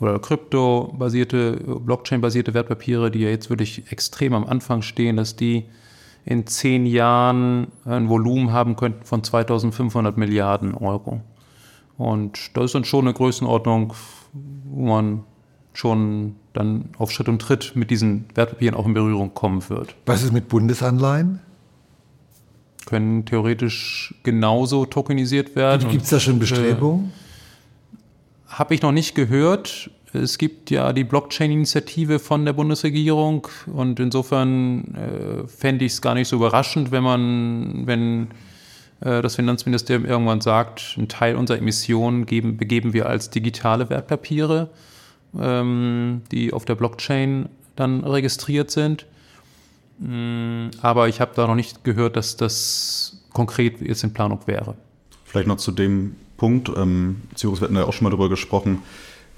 oder 0.00 0.18
kryptobasierte, 0.18 1.60
Blockchain-basierte 1.84 2.54
Wertpapiere, 2.54 3.10
die 3.10 3.20
ja 3.20 3.28
jetzt 3.28 3.50
wirklich 3.50 3.90
extrem 3.92 4.32
am 4.32 4.44
Anfang 4.44 4.82
stehen, 4.82 5.16
dass 5.16 5.36
die 5.36 5.64
in 6.24 6.46
zehn 6.46 6.86
Jahren 6.86 7.68
ein 7.84 8.08
Volumen 8.08 8.52
haben 8.52 8.76
könnten 8.76 9.04
von 9.04 9.22
2500 9.24 10.16
Milliarden 10.16 10.74
Euro. 10.74 11.20
Und 11.96 12.56
das 12.56 12.66
ist 12.66 12.74
dann 12.74 12.84
schon 12.84 13.06
eine 13.06 13.14
Größenordnung, 13.14 13.94
wo 14.64 14.86
man 14.86 15.24
schon 15.72 16.36
dann 16.52 16.90
auf 16.98 17.10
Schritt 17.10 17.28
und 17.28 17.40
Tritt 17.40 17.72
mit 17.74 17.90
diesen 17.90 18.26
Wertpapieren 18.34 18.76
auch 18.76 18.86
in 18.86 18.94
Berührung 18.94 19.34
kommen 19.34 19.68
wird. 19.68 19.94
Was 20.06 20.22
ist 20.22 20.32
mit 20.32 20.48
Bundesanleihen? 20.48 21.40
Können 22.88 23.26
theoretisch 23.26 24.14
genauso 24.22 24.86
tokenisiert 24.86 25.54
werden. 25.54 25.90
Gibt 25.90 26.04
es 26.04 26.10
da 26.10 26.18
schon 26.18 26.38
Bestrebungen? 26.38 27.12
Äh, 28.48 28.54
Habe 28.54 28.74
ich 28.74 28.82
noch 28.82 28.92
nicht 28.92 29.14
gehört. 29.14 29.90
es 30.14 30.38
gibt 30.38 30.70
ja 30.70 30.94
die 30.94 31.04
Blockchain-Initiative 31.04 32.18
von 32.18 32.46
der 32.46 32.54
Bundesregierung 32.54 33.46
und 33.66 34.00
insofern 34.00 34.94
äh, 34.94 35.46
fände 35.46 35.84
ich 35.84 35.92
es 35.92 36.02
gar 36.02 36.14
nicht 36.14 36.28
so 36.28 36.36
überraschend, 36.36 36.90
wenn 36.90 37.02
man, 37.02 37.86
wenn 37.86 38.28
äh, 39.00 39.20
das 39.20 39.36
Finanzministerium 39.36 40.06
irgendwann 40.06 40.40
sagt, 40.40 40.94
einen 40.96 41.08
Teil 41.08 41.36
unserer 41.36 41.58
Emissionen 41.58 42.24
geben, 42.24 42.56
begeben 42.56 42.94
wir 42.94 43.06
als 43.06 43.28
digitale 43.28 43.90
Wertpapiere, 43.90 44.70
ähm, 45.38 46.22
die 46.32 46.54
auf 46.54 46.64
der 46.64 46.74
Blockchain 46.74 47.50
dann 47.76 48.02
registriert 48.02 48.70
sind. 48.70 49.04
Mm, 49.98 50.68
aber 50.80 51.08
ich 51.08 51.20
habe 51.20 51.32
da 51.34 51.46
noch 51.46 51.54
nicht 51.54 51.84
gehört, 51.84 52.16
dass 52.16 52.36
das 52.36 53.24
konkret 53.32 53.80
jetzt 53.80 54.04
in 54.04 54.12
Planung 54.12 54.40
wäre. 54.46 54.74
Vielleicht 55.24 55.48
noch 55.48 55.56
zu 55.56 55.72
dem 55.72 56.16
Punkt, 56.36 56.70
ähm, 56.76 57.22
wir 57.36 57.60
hatten 57.60 57.76
ja 57.76 57.84
auch 57.84 57.92
schon 57.92 58.04
mal 58.04 58.10
darüber 58.10 58.28
gesprochen, 58.28 58.82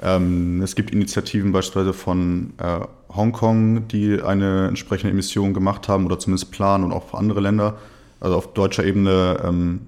ähm, 0.02 0.62
es 0.62 0.74
gibt 0.76 0.92
Initiativen 0.92 1.52
beispielsweise 1.52 1.92
von 1.92 2.54
äh, 2.58 2.80
Hongkong, 3.14 3.88
die 3.88 4.20
eine 4.22 4.68
entsprechende 4.68 5.10
Emission 5.10 5.52
gemacht 5.52 5.88
haben 5.88 6.06
oder 6.06 6.18
zumindest 6.18 6.50
planen 6.52 6.84
und 6.84 6.92
auch 6.92 7.10
für 7.10 7.18
andere 7.18 7.40
Länder. 7.40 7.78
Also 8.18 8.36
auf 8.36 8.54
deutscher 8.54 8.84
Ebene 8.84 9.40
ähm, 9.44 9.80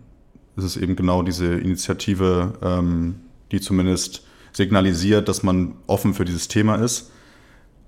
ist 0.57 0.65
es 0.65 0.77
eben 0.77 0.97
genau 0.97 1.23
diese 1.23 1.55
Initiative, 1.55 2.55
ähm, 2.63 3.17
die 3.53 3.61
zumindest 3.61 4.25
signalisiert, 4.53 5.29
dass 5.29 5.43
man 5.43 5.75
offen 5.87 6.13
für 6.13 6.27
dieses 6.27 6.49
Thema 6.49 6.77
ist. 6.77 7.11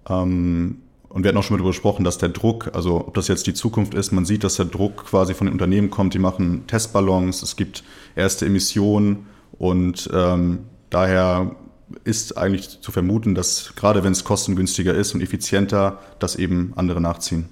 Ähm, 0.08 0.80
und 1.14 1.22
wir 1.22 1.28
hatten 1.28 1.38
auch 1.38 1.44
schon 1.44 1.54
mal 1.54 1.58
darüber 1.58 1.70
gesprochen, 1.70 2.02
dass 2.02 2.18
der 2.18 2.28
Druck, 2.30 2.72
also 2.74 2.96
ob 2.96 3.14
das 3.14 3.28
jetzt 3.28 3.46
die 3.46 3.54
Zukunft 3.54 3.94
ist, 3.94 4.10
man 4.10 4.24
sieht, 4.24 4.42
dass 4.42 4.56
der 4.56 4.64
Druck 4.64 5.06
quasi 5.06 5.32
von 5.32 5.46
den 5.46 5.52
Unternehmen 5.52 5.88
kommt, 5.88 6.12
die 6.12 6.18
machen 6.18 6.66
Testballons, 6.66 7.40
es 7.44 7.54
gibt 7.54 7.84
erste 8.16 8.46
Emissionen 8.46 9.26
und 9.56 10.10
ähm, 10.12 10.64
daher 10.90 11.54
ist 12.02 12.36
eigentlich 12.36 12.80
zu 12.80 12.90
vermuten, 12.90 13.36
dass 13.36 13.74
gerade 13.76 14.02
wenn 14.02 14.10
es 14.10 14.24
kostengünstiger 14.24 14.92
ist 14.92 15.14
und 15.14 15.20
effizienter, 15.20 16.00
dass 16.18 16.34
eben 16.34 16.72
andere 16.74 17.00
nachziehen. 17.00 17.48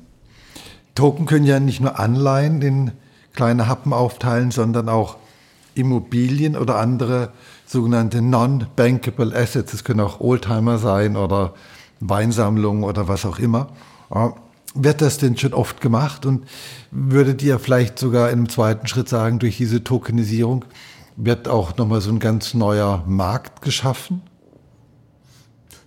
Token 0.97 1.27
können 1.27 1.47
ja 1.47 1.61
nicht 1.61 1.81
nur 1.81 2.01
Anleihen 2.01 2.63
in 2.63 2.91
kleine 3.33 3.69
Happen 3.69 3.93
aufteilen, 3.93 4.51
sondern 4.51 4.89
auch 4.89 5.19
Immobilien 5.77 6.57
oder 6.57 6.79
andere 6.79 7.31
sogenannte 7.65 8.23
non-bankable 8.23 9.33
Assets. 9.33 9.73
Es 9.73 9.85
können 9.85 10.01
auch 10.01 10.19
Oldtimer 10.19 10.79
sein 10.79 11.17
oder 11.17 11.55
Weinsammlungen 12.03 12.85
oder 12.85 13.09
was 13.09 13.25
auch 13.25 13.39
immer. 13.39 13.69
Wird 14.75 15.03
das 15.03 15.19
denn 15.19 15.37
schon 15.37 15.55
oft 15.55 15.81
gemacht 15.81 16.27
und 16.27 16.45
würdet 16.91 17.43
ihr 17.43 17.59
vielleicht 17.59 17.99
sogar 17.99 18.31
in 18.31 18.39
einem 18.39 18.49
zweiten 18.49 18.87
Schritt 18.87 19.09
sagen, 19.09 19.39
durch 19.39 19.57
diese 19.57 19.85
Tokenisierung 19.85 20.65
wird 21.17 21.47
auch 21.47 21.77
nochmal 21.77 22.01
so 22.01 22.11
ein 22.11 22.19
ganz 22.19 22.55
neuer 22.55 23.05
Markt 23.07 23.63
geschaffen? 23.63 24.23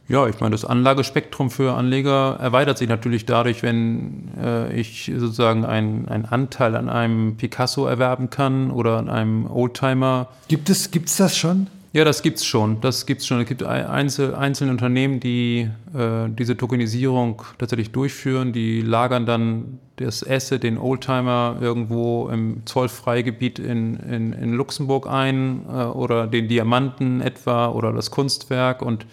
Ja, 0.07 0.27
ich 0.27 0.39
meine, 0.39 0.51
das 0.51 0.65
Anlagespektrum 0.65 1.49
für 1.49 1.73
Anleger 1.73 2.37
erweitert 2.39 2.77
sich 2.77 2.87
natürlich 2.87 3.25
dadurch, 3.25 3.63
wenn 3.63 4.29
äh, 4.39 4.71
ich 4.71 5.11
sozusagen 5.17 5.65
einen 5.65 6.25
Anteil 6.25 6.75
an 6.75 6.89
einem 6.89 7.37
Picasso 7.37 7.87
erwerben 7.87 8.29
kann 8.29 8.69
oder 8.69 8.99
an 8.99 9.09
einem 9.09 9.49
Oldtimer. 9.49 10.27
Gibt 10.47 10.69
es 10.69 10.91
gibt's 10.91 11.17
das 11.17 11.35
schon? 11.35 11.67
Ja, 11.95 12.03
das 12.03 12.21
gibt's 12.21 12.43
schon. 12.43 12.81
Das 12.81 13.05
gibt's 13.05 13.25
schon. 13.25 13.39
Es 13.39 13.47
gibt 13.47 13.63
einzel, 13.63 14.35
einzelne 14.35 14.71
Unternehmen, 14.71 15.21
die 15.21 15.69
äh, 15.93 16.27
diese 16.27 16.57
Tokenisierung 16.57 17.41
tatsächlich 17.57 17.93
durchführen. 17.93 18.51
Die 18.51 18.81
lagern 18.81 19.25
dann 19.25 19.79
das 19.95 20.21
Asset, 20.29 20.63
den 20.63 20.77
Oldtimer, 20.77 21.55
irgendwo 21.61 22.27
im 22.27 22.63
Zollfreigebiet 22.65 23.59
in, 23.59 23.95
in, 23.95 24.33
in 24.33 24.51
Luxemburg 24.51 25.07
ein 25.07 25.61
äh, 25.69 25.85
oder 25.85 26.27
den 26.27 26.49
Diamanten 26.49 27.21
etwa 27.21 27.69
oder 27.69 27.93
das 27.93 28.11
Kunstwerk 28.11 28.81
und 28.81 29.05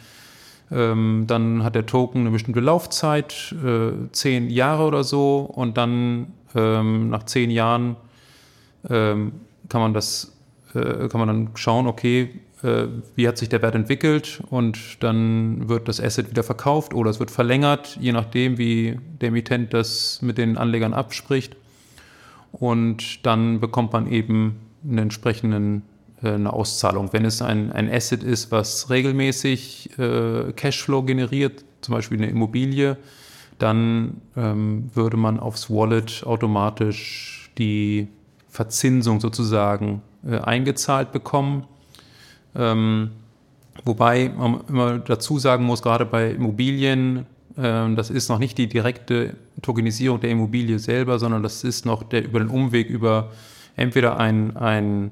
ähm, 0.73 1.27
dann 1.29 1.63
hat 1.63 1.77
der 1.77 1.87
Token 1.87 2.23
eine 2.23 2.31
bestimmte 2.33 2.59
Laufzeit, 2.59 3.55
äh, 3.65 3.93
zehn 4.11 4.51
Jahre 4.51 4.87
oder 4.87 5.05
so, 5.05 5.49
und 5.55 5.77
dann 5.77 6.33
ähm, 6.57 7.11
nach 7.11 7.27
zehn 7.27 7.53
Jahren 7.53 7.95
ähm, 8.91 9.35
kann 9.69 9.83
man 9.83 9.95
das, 9.95 10.33
äh, 10.75 11.07
kann 11.07 11.21
man 11.21 11.29
dann 11.29 11.51
schauen, 11.55 11.87
okay, 11.87 12.31
wie 12.63 13.27
hat 13.27 13.39
sich 13.39 13.49
der 13.49 13.61
Wert 13.61 13.75
entwickelt 13.75 14.43
und 14.51 15.03
dann 15.03 15.69
wird 15.69 15.89
das 15.89 16.01
Asset 16.01 16.31
wieder 16.31 16.45
verkauft 16.45 16.95
oder 16.95 17.11
es 17.11 17.19
wird 17.19 17.31
verlängert, 17.31 17.97
je 18.01 18.13
nachdem, 18.13 18.57
wie 18.57 18.99
der 19.21 19.29
Emittent 19.29 19.75
das 19.75 20.23
mit 20.23 20.39
den 20.39 20.57
Anlegern 20.57 20.95
abspricht. 20.95 21.57
Und 22.53 23.27
dann 23.27 23.61
bekommt 23.61 23.93
man 23.93 24.07
eben 24.07 24.61
einen 24.85 24.99
entsprechenden 24.99 25.83
äh, 26.23 26.33
eine 26.33 26.53
Auszahlung. 26.53 27.13
Wenn 27.13 27.25
es 27.25 27.43
ein, 27.43 27.73
ein 27.73 27.91
Asset 27.91 28.23
ist, 28.23 28.51
was 28.51 28.91
regelmäßig 28.91 29.99
äh, 29.99 30.53
Cashflow 30.53 31.03
generiert, 31.03 31.65
zum 31.81 31.95
Beispiel 31.95 32.19
eine 32.19 32.31
Immobilie, 32.31 32.97
dann 33.59 34.21
ähm, 34.37 34.91
würde 34.95 35.17
man 35.17 35.39
aufs 35.39 35.71
Wallet 35.71 36.25
automatisch 36.25 37.51
die 37.59 38.09
Verzinsung 38.49 39.21
sozusagen 39.21 40.03
äh, 40.27 40.39
eingezahlt 40.39 41.13
bekommen. 41.13 41.65
Ähm, 42.55 43.11
wobei 43.85 44.29
man 44.29 44.61
immer 44.69 44.99
dazu 44.99 45.39
sagen 45.39 45.65
muss, 45.65 45.83
gerade 45.83 46.05
bei 46.05 46.31
Immobilien, 46.31 47.27
äh, 47.57 47.95
das 47.95 48.11
ist 48.11 48.29
noch 48.29 48.39
nicht 48.39 48.59
die 48.59 48.69
direkte 48.69 49.37
Tokenisierung 49.63 50.21
der 50.21 50.31
Immobilie 50.31 50.79
selber, 50.79 51.19
sondern 51.19 51.43
das 51.43 51.65
ist 51.65 51.87
noch 51.87 52.03
der 52.03 52.25
über 52.25 52.39
den 52.39 52.49
Umweg 52.49 52.89
über 52.89 53.31
entweder 53.77 54.19
ein, 54.19 54.57
ein 54.57 55.11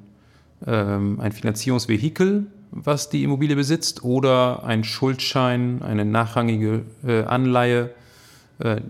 ähm, 0.67 1.21
ein 1.21 1.33
Finanzierungsvehikel, 1.33 2.47
was 2.71 3.09
die 3.09 3.25
Immobilie 3.25 3.57
besitzt, 3.57 4.05
oder 4.05 4.65
ein 4.65 4.85
Schuldschein, 4.85 5.83
eine 5.83 6.05
nachrangige 6.05 6.85
äh, 7.05 7.23
Anleihe, 7.25 7.91
äh, 8.59 8.81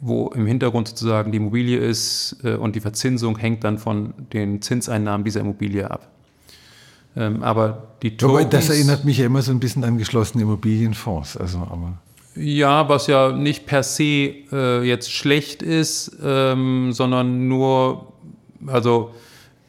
wo 0.00 0.28
im 0.28 0.46
Hintergrund 0.46 0.88
sozusagen 0.88 1.32
die 1.32 1.38
Immobilie 1.38 1.78
ist 1.78 2.38
äh, 2.44 2.54
und 2.54 2.76
die 2.76 2.80
Verzinsung 2.80 3.36
hängt 3.36 3.64
dann 3.64 3.78
von 3.78 4.14
den 4.32 4.62
Zinseinnahmen 4.62 5.24
dieser 5.24 5.40
Immobilie 5.40 5.90
ab. 5.90 6.15
Ähm, 7.16 7.42
aber 7.42 7.88
die 8.02 8.16
Tokens, 8.16 8.40
aber 8.40 8.50
das 8.50 8.68
erinnert 8.68 9.04
mich 9.04 9.18
ja 9.18 9.26
immer 9.26 9.42
so 9.42 9.50
ein 9.50 9.60
bisschen 9.60 9.84
an 9.84 9.96
geschlossene 9.98 10.42
Immobilienfonds. 10.42 11.36
Also, 11.36 11.58
aber 11.58 11.94
ja, 12.36 12.88
was 12.88 13.06
ja 13.06 13.32
nicht 13.32 13.66
per 13.66 13.82
se 13.82 14.34
äh, 14.52 14.86
jetzt 14.86 15.10
schlecht 15.10 15.62
ist, 15.62 16.16
ähm, 16.22 16.92
sondern 16.92 17.48
nur, 17.48 18.12
also 18.66 19.12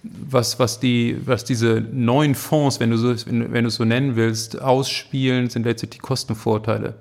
was, 0.04 0.60
was, 0.60 0.80
die, 0.80 1.18
was 1.26 1.46
diese 1.46 1.84
neuen 1.92 2.36
Fonds, 2.36 2.80
wenn 2.80 2.92
du, 2.92 2.98
so, 2.98 3.16
wenn, 3.26 3.52
wenn 3.52 3.64
du 3.64 3.70
es 3.70 3.76
so 3.76 3.86
nennen 3.86 4.16
willst, 4.16 4.62
ausspielen, 4.62 5.50
sind 5.50 5.66
letztlich 5.66 5.92
die 5.92 5.98
Kostenvorteile. 6.00 6.96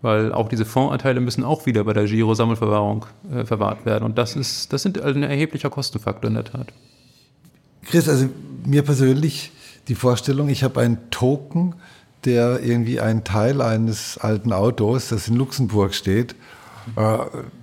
Weil 0.00 0.32
auch 0.32 0.48
diese 0.48 0.64
Fondsanteile 0.64 1.20
müssen 1.20 1.44
auch 1.44 1.66
wieder 1.66 1.84
bei 1.84 1.92
der 1.92 2.06
Giro-Sammelverwahrung 2.06 3.06
äh, 3.32 3.44
verwahrt 3.44 3.86
werden. 3.86 4.04
Und 4.04 4.18
das, 4.18 4.34
ist, 4.34 4.72
das 4.72 4.82
sind 4.82 5.00
ein 5.00 5.22
erheblicher 5.22 5.70
Kostenfaktor 5.70 6.28
in 6.28 6.34
der 6.34 6.44
Tat. 6.44 6.72
Chris, 7.84 8.08
also 8.08 8.28
mir 8.64 8.82
persönlich 8.82 9.52
die 9.88 9.94
Vorstellung, 9.94 10.48
ich 10.48 10.64
habe 10.64 10.80
einen 10.80 11.10
Token, 11.10 11.74
der 12.24 12.62
irgendwie 12.62 13.00
einen 13.00 13.24
Teil 13.24 13.60
eines 13.60 14.18
alten 14.18 14.52
Autos, 14.52 15.08
das 15.08 15.28
in 15.28 15.36
Luxemburg 15.36 15.94
steht, 15.94 16.34
äh, 16.96 17.18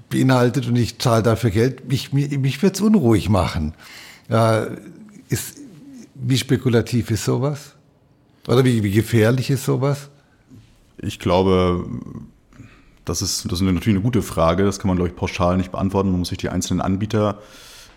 beinhaltet 0.10 0.68
und 0.68 0.76
ich 0.76 1.00
zahle 1.00 1.24
dafür 1.24 1.50
Geld, 1.52 1.88
mich, 1.88 2.12
mich, 2.12 2.38
mich 2.38 2.62
wird 2.62 2.76
es 2.76 2.82
unruhig 2.82 3.30
machen. 3.30 3.74
Ja, 4.28 4.68
ist, 5.30 5.58
wie 6.16 6.38
spekulativ 6.38 7.12
ist 7.12 7.26
sowas? 7.26 7.76
Oder 8.48 8.66
wie, 8.66 8.84
wie 8.84 8.92
gefährlich 8.92 9.50
ist 9.50 9.66
sowas? 9.66 10.10
Ich 10.98 11.20
glaube, 11.20 11.86
das 13.06 13.22
ist, 13.22 13.46
das 13.46 13.54
ist 13.54 13.62
natürlich 13.62 13.88
eine 13.88 14.02
gute 14.02 14.22
Frage. 14.22 14.66
Das 14.66 14.80
kann 14.80 14.88
man, 14.88 14.98
glaube 14.98 15.10
ich, 15.10 15.16
pauschal 15.16 15.58
nicht 15.58 15.72
beantworten. 15.72 16.12
Man 16.12 16.20
muss 16.20 16.30
sich 16.30 16.38
die 16.38 16.50
einzelnen 16.50 16.82
Anbieter 16.82 17.40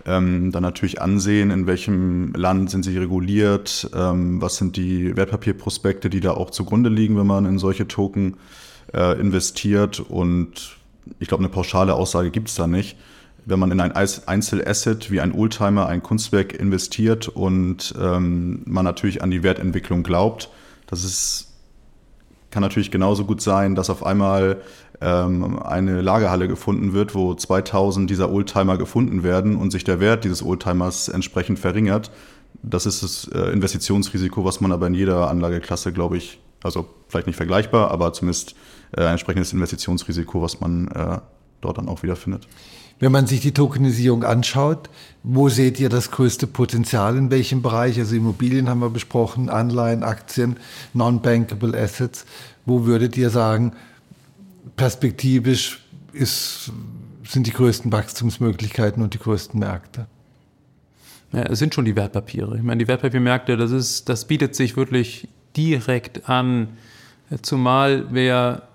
ähm, 0.06 0.52
dann 0.52 0.62
natürlich 0.62 1.00
ansehen, 1.00 1.50
in 1.50 1.66
welchem 1.66 2.32
Land 2.34 2.70
sind 2.70 2.84
sie 2.84 2.98
reguliert, 2.98 3.90
ähm, 3.94 4.40
was 4.40 4.56
sind 4.56 4.76
die 4.76 5.16
Wertpapierprospekte, 5.16 6.10
die 6.10 6.20
da 6.20 6.32
auch 6.32 6.50
zugrunde 6.50 6.90
liegen, 6.90 7.16
wenn 7.18 7.26
man 7.26 7.46
in 7.46 7.58
solche 7.58 7.86
Token 7.88 8.36
äh, 8.92 9.20
investiert. 9.20 10.00
Und 10.00 10.76
ich 11.18 11.28
glaube, 11.28 11.42
eine 11.42 11.52
pauschale 11.52 11.94
Aussage 11.94 12.30
gibt 12.30 12.48
es 12.48 12.54
da 12.54 12.66
nicht 12.66 12.96
wenn 13.44 13.58
man 13.58 13.70
in 13.70 13.80
ein 13.80 13.92
Einzelasset 13.92 15.10
wie 15.10 15.20
ein 15.20 15.32
Oldtimer, 15.32 15.86
ein 15.86 16.02
Kunstwerk 16.02 16.54
investiert 16.54 17.28
und 17.28 17.94
ähm, 18.00 18.62
man 18.66 18.84
natürlich 18.84 19.22
an 19.22 19.30
die 19.30 19.42
Wertentwicklung 19.42 20.02
glaubt, 20.02 20.48
das 20.86 21.04
ist, 21.04 21.48
kann 22.50 22.62
natürlich 22.62 22.90
genauso 22.90 23.24
gut 23.24 23.40
sein, 23.40 23.74
dass 23.74 23.90
auf 23.90 24.04
einmal 24.04 24.60
ähm, 25.02 25.60
eine 25.62 26.00
Lagerhalle 26.00 26.48
gefunden 26.48 26.92
wird, 26.92 27.14
wo 27.14 27.34
2000 27.34 28.08
dieser 28.08 28.30
Oldtimer 28.30 28.78
gefunden 28.78 29.22
werden 29.22 29.56
und 29.56 29.70
sich 29.70 29.84
der 29.84 30.00
Wert 30.00 30.24
dieses 30.24 30.42
Oldtimers 30.42 31.08
entsprechend 31.08 31.58
verringert. 31.58 32.10
Das 32.62 32.86
ist 32.86 33.02
das 33.02 33.28
äh, 33.34 33.50
Investitionsrisiko, 33.50 34.44
was 34.44 34.60
man 34.60 34.70
aber 34.72 34.86
in 34.86 34.94
jeder 34.94 35.28
Anlageklasse, 35.28 35.92
glaube 35.92 36.16
ich, 36.16 36.40
also 36.62 36.86
vielleicht 37.08 37.26
nicht 37.26 37.36
vergleichbar, 37.36 37.90
aber 37.90 38.12
zumindest 38.12 38.54
äh, 38.96 39.00
ein 39.00 39.12
entsprechendes 39.12 39.52
Investitionsrisiko, 39.52 40.40
was 40.40 40.60
man 40.60 40.88
äh, 40.88 41.18
dort 41.60 41.78
dann 41.78 41.88
auch 41.88 42.02
wiederfindet. 42.02 42.46
Wenn 43.00 43.10
man 43.10 43.26
sich 43.26 43.40
die 43.40 43.52
Tokenisierung 43.52 44.22
anschaut, 44.22 44.88
wo 45.24 45.48
seht 45.48 45.80
ihr 45.80 45.88
das 45.88 46.12
größte 46.12 46.46
Potenzial 46.46 47.16
in 47.16 47.32
welchem 47.32 47.60
Bereich? 47.60 47.98
Also 47.98 48.14
Immobilien 48.14 48.68
haben 48.68 48.78
wir 48.78 48.90
besprochen, 48.90 49.48
Anleihen, 49.48 50.04
Aktien, 50.04 50.56
Non-Bankable 50.94 51.76
Assets. 51.76 52.26
Wo 52.64 52.86
würdet 52.86 53.16
ihr 53.16 53.30
sagen, 53.30 53.72
perspektivisch 54.77 55.81
ist, 56.12 56.72
sind 57.25 57.46
die 57.46 57.53
größten 57.53 57.92
Wachstumsmöglichkeiten 57.92 59.03
und 59.03 59.14
die 59.14 59.18
größten 59.18 59.59
Märkte? 59.59 60.07
Ja, 61.33 61.42
es 61.44 61.59
sind 61.59 61.75
schon 61.75 61.85
die 61.85 61.96
Wertpapiere. 61.96 62.57
Ich 62.57 62.62
meine, 62.62 62.79
die 62.79 62.88
Wertpapiermärkte, 62.88 63.57
das, 63.57 63.70
ist, 63.70 64.09
das 64.09 64.27
bietet 64.27 64.55
sich 64.55 64.77
wirklich 64.77 65.29
direkt 65.57 66.29
an. 66.29 66.68
Zumal 67.40 68.07
wer 68.11 68.68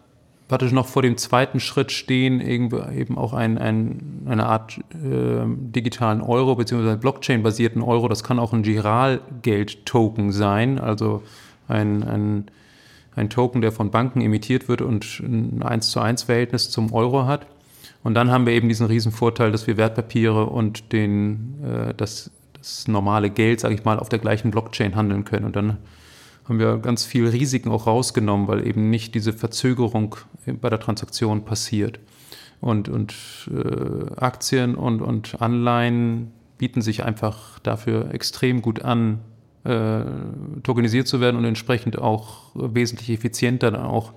praktisch 0.47 0.71
noch 0.71 0.87
vor 0.87 1.01
dem 1.01 1.17
zweiten 1.17 1.59
Schritt 1.59 1.91
stehen, 1.91 2.39
eben 2.39 3.17
auch 3.17 3.33
ein, 3.33 3.57
ein, 3.57 4.23
eine 4.27 4.45
Art 4.45 4.79
äh, 4.93 5.43
digitalen 5.45 6.21
Euro 6.21 6.55
bzw. 6.55 6.95
Blockchain-basierten 6.95 7.81
Euro. 7.81 8.07
Das 8.07 8.23
kann 8.23 8.39
auch 8.39 8.53
ein 8.53 8.63
Giralgeld-Token 8.63 10.31
sein, 10.31 10.79
also 10.79 11.21
ein, 11.67 12.03
ein, 12.03 12.45
ein 13.17 13.29
Token, 13.29 13.61
der 13.61 13.71
von 13.71 13.91
Banken 13.91 14.21
emittiert 14.21 14.69
wird 14.69 14.81
und 14.81 15.19
ein 15.19 15.63
1 15.63 15.89
zu 15.89 15.99
1 15.99 16.23
Verhältnis 16.23 16.69
zum 16.69 16.93
Euro 16.93 17.25
hat. 17.25 17.47
Und 18.03 18.13
dann 18.13 18.31
haben 18.31 18.45
wir 18.45 18.53
eben 18.53 18.69
diesen 18.69 18.85
riesen 18.85 19.11
Vorteil, 19.11 19.51
dass 19.51 19.65
wir 19.67 19.75
Wertpapiere 19.75 20.45
und 20.45 20.93
den, 20.93 21.55
äh, 21.63 21.93
das, 21.95 22.31
das 22.53 22.87
normale 22.87 23.29
Geld, 23.29 23.59
sage 23.59 23.73
ich 23.73 23.83
mal, 23.83 23.99
auf 23.99 24.09
der 24.09 24.19
gleichen 24.19 24.51
Blockchain 24.51 24.95
handeln 24.95 25.25
können. 25.25 25.45
Und 25.45 25.55
dann 25.55 25.77
haben 26.47 26.59
wir 26.59 26.77
ganz 26.77 27.05
viel 27.05 27.27
Risiken 27.27 27.69
auch 27.69 27.87
rausgenommen, 27.87 28.47
weil 28.47 28.65
eben 28.65 28.89
nicht 28.89 29.15
diese 29.15 29.33
Verzögerung 29.33 30.15
bei 30.45 30.69
der 30.69 30.79
Transaktion 30.79 31.43
passiert. 31.43 31.99
Und, 32.61 32.87
und 32.87 33.13
äh, 33.51 34.15
Aktien 34.15 34.75
und, 34.75 35.01
und 35.01 35.41
Anleihen 35.41 36.31
bieten 36.57 36.81
sich 36.81 37.03
einfach 37.03 37.59
dafür 37.59 38.13
extrem 38.13 38.61
gut 38.61 38.83
an, 38.83 39.19
äh, 39.67 40.61
tokenisiert 40.63 41.07
zu 41.07 41.19
werden 41.19 41.35
und 41.35 41.45
entsprechend 41.45 41.97
auch 41.97 42.51
wesentlich 42.55 43.09
effizienter 43.09 43.71
dann 43.71 43.85
auch 43.85 44.13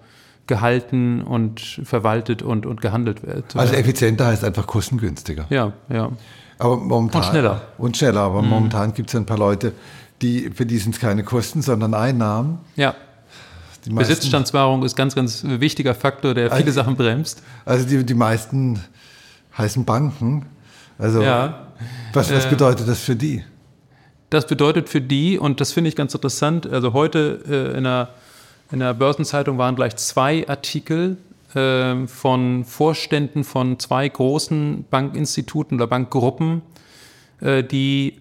gehalten 0.46 1.22
und 1.22 1.80
verwaltet 1.84 2.42
und, 2.42 2.66
und 2.66 2.80
gehandelt 2.80 3.26
wird. 3.26 3.56
Also 3.56 3.74
effizienter 3.74 4.26
heißt 4.26 4.44
einfach 4.44 4.66
kostengünstiger. 4.66 5.46
Ja, 5.50 5.72
ja. 5.88 6.10
Aber 6.58 6.76
momentan, 6.76 7.22
und 7.22 7.28
schneller. 7.28 7.62
Und 7.78 7.96
schneller, 7.96 8.20
aber 8.20 8.42
mhm. 8.42 8.48
momentan 8.48 8.92
gibt 8.92 9.08
es 9.08 9.16
ein 9.16 9.26
paar 9.26 9.38
Leute, 9.38 9.72
die, 10.22 10.50
für 10.50 10.66
die 10.66 10.78
sind 10.78 10.94
es 10.94 11.00
keine 11.00 11.24
Kosten, 11.24 11.62
sondern 11.62 11.94
Einnahmen. 11.94 12.58
Ja. 12.76 12.94
Besitzstandswahrung 13.88 14.82
ist 14.82 14.94
ganz, 14.94 15.14
ganz 15.14 15.42
wichtiger 15.42 15.94
Faktor, 15.94 16.34
der 16.34 16.50
viele 16.50 16.66
also, 16.66 16.72
Sachen 16.72 16.96
bremst. 16.96 17.42
Also 17.64 17.86
die, 17.86 18.04
die 18.04 18.14
meisten 18.14 18.80
heißen 19.56 19.84
Banken. 19.84 20.46
Also 20.98 21.22
ja. 21.22 21.66
was, 22.12 22.30
was 22.30 22.44
äh, 22.44 22.50
bedeutet 22.50 22.86
das 22.86 23.00
für 23.00 23.16
die? 23.16 23.42
Das 24.30 24.46
bedeutet 24.46 24.88
für 24.88 25.00
die, 25.00 25.38
und 25.38 25.60
das 25.60 25.72
finde 25.72 25.88
ich 25.88 25.96
ganz 25.96 26.14
interessant, 26.14 26.64
also 26.68 26.92
heute 26.92 27.40
äh, 27.48 27.76
in, 27.76 27.82
der, 27.82 28.10
in 28.70 28.78
der 28.78 28.94
Börsenzeitung 28.94 29.58
waren 29.58 29.74
gleich 29.74 29.96
zwei 29.96 30.48
Artikel 30.48 31.16
äh, 31.54 32.06
von 32.06 32.64
Vorständen 32.64 33.42
von 33.42 33.80
zwei 33.80 34.08
großen 34.08 34.84
Bankinstituten 34.88 35.78
oder 35.78 35.88
Bankgruppen, 35.88 36.62
äh, 37.40 37.64
die 37.64 38.20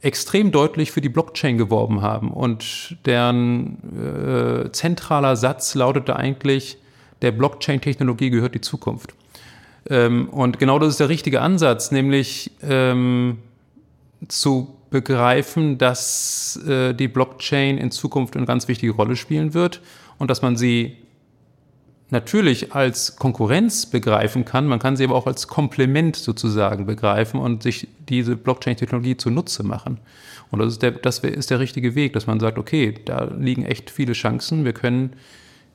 extrem 0.00 0.50
deutlich 0.50 0.90
für 0.90 1.00
die 1.00 1.08
Blockchain 1.08 1.56
geworben 1.56 2.02
haben. 2.02 2.32
Und 2.32 2.96
deren 3.06 4.66
äh, 4.66 4.72
zentraler 4.72 5.36
Satz 5.36 5.76
lautete 5.76 6.16
eigentlich, 6.16 6.78
der 7.22 7.30
Blockchain-Technologie 7.30 8.30
gehört 8.30 8.56
die 8.56 8.60
Zukunft. 8.60 9.14
Ähm, 9.88 10.28
und 10.30 10.58
genau 10.58 10.80
das 10.80 10.88
ist 10.88 11.00
der 11.00 11.08
richtige 11.08 11.40
Ansatz, 11.40 11.92
nämlich 11.92 12.50
ähm, 12.62 13.38
zu 14.26 14.74
begreifen, 14.92 15.78
dass 15.78 16.56
äh, 16.68 16.94
die 16.94 17.08
Blockchain 17.08 17.78
in 17.78 17.90
Zukunft 17.90 18.36
eine 18.36 18.46
ganz 18.46 18.68
wichtige 18.68 18.92
Rolle 18.92 19.16
spielen 19.16 19.54
wird 19.54 19.80
und 20.18 20.30
dass 20.30 20.42
man 20.42 20.56
sie 20.56 20.98
natürlich 22.10 22.74
als 22.74 23.16
Konkurrenz 23.16 23.86
begreifen 23.86 24.44
kann, 24.44 24.66
man 24.66 24.78
kann 24.78 24.96
sie 24.96 25.04
aber 25.04 25.16
auch 25.16 25.26
als 25.26 25.48
Komplement 25.48 26.14
sozusagen 26.14 26.84
begreifen 26.86 27.40
und 27.40 27.62
sich 27.62 27.88
diese 28.08 28.36
Blockchain-Technologie 28.36 29.16
zunutze 29.16 29.62
machen. 29.62 29.98
Und 30.50 30.58
das 30.58 30.74
ist, 30.74 30.82
der, 30.82 30.90
das 30.90 31.20
ist 31.20 31.50
der 31.50 31.58
richtige 31.58 31.94
Weg, 31.94 32.12
dass 32.12 32.26
man 32.26 32.38
sagt, 32.38 32.58
okay, 32.58 32.94
da 33.06 33.24
liegen 33.24 33.64
echt 33.64 33.90
viele 33.90 34.12
Chancen, 34.12 34.66
wir 34.66 34.74
können 34.74 35.14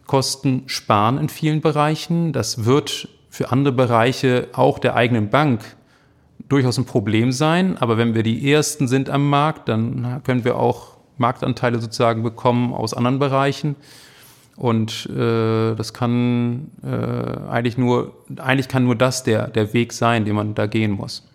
Kosten 0.06 0.64
sparen 0.68 1.18
in 1.18 1.30
vielen 1.30 1.62
Bereichen. 1.62 2.34
Das 2.34 2.66
wird 2.66 3.10
für 3.30 3.52
andere 3.52 3.74
Bereiche 3.74 4.48
auch 4.54 4.80
der 4.80 4.96
eigenen 4.96 5.30
Bank 5.30 5.77
durchaus 6.50 6.78
ein 6.78 6.86
Problem 6.86 7.32
sein, 7.32 7.78
aber 7.78 7.98
wenn 7.98 8.16
wir 8.16 8.24
die 8.24 8.52
Ersten 8.52 8.88
sind 8.88 9.10
am 9.10 9.30
Markt, 9.30 9.70
dann 9.70 10.22
können 10.24 10.44
wir 10.44 10.58
auch 10.58 10.98
Marktanteile 11.18 11.80
sozusagen 11.80 12.24
bekommen 12.24 12.74
aus 12.74 12.94
anderen 12.94 13.20
Bereichen. 13.20 13.76
Und 14.56 15.08
äh, 15.12 15.76
das 15.76 15.94
kann 15.94 16.72
äh, 16.84 16.88
eigentlich 17.48 17.78
nur, 17.78 18.14
eigentlich 18.38 18.68
kann 18.68 18.86
nur 18.86 18.96
das 18.96 19.24
der, 19.24 19.48
der 19.50 19.74
Weg 19.74 19.94
sein, 19.94 20.26
den 20.26 20.36
man 20.36 20.56
da 20.56 20.66
gehen 20.66 20.92
muss. 20.92 21.28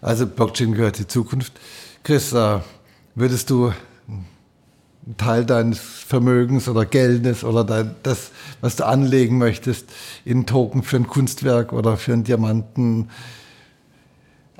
Also 0.00 0.26
Blockchain 0.26 0.74
gehört 0.74 0.98
die 0.98 1.08
Zukunft. 1.08 1.52
Chris, 2.04 2.32
äh, 2.32 2.60
würdest 3.16 3.50
du 3.50 3.72
einen 4.06 5.16
Teil 5.16 5.44
deines 5.44 5.80
Vermögens 5.80 6.68
oder 6.68 6.84
Geldes 6.84 7.42
oder 7.42 7.64
dein, 7.64 7.96
das, 8.04 8.30
was 8.60 8.76
du 8.76 8.86
anlegen 8.86 9.38
möchtest, 9.38 9.90
in 10.24 10.46
Token 10.46 10.84
für 10.84 10.96
ein 10.96 11.08
Kunstwerk 11.08 11.72
oder 11.72 11.96
für 11.96 12.12
einen 12.12 12.22
Diamanten 12.22 13.08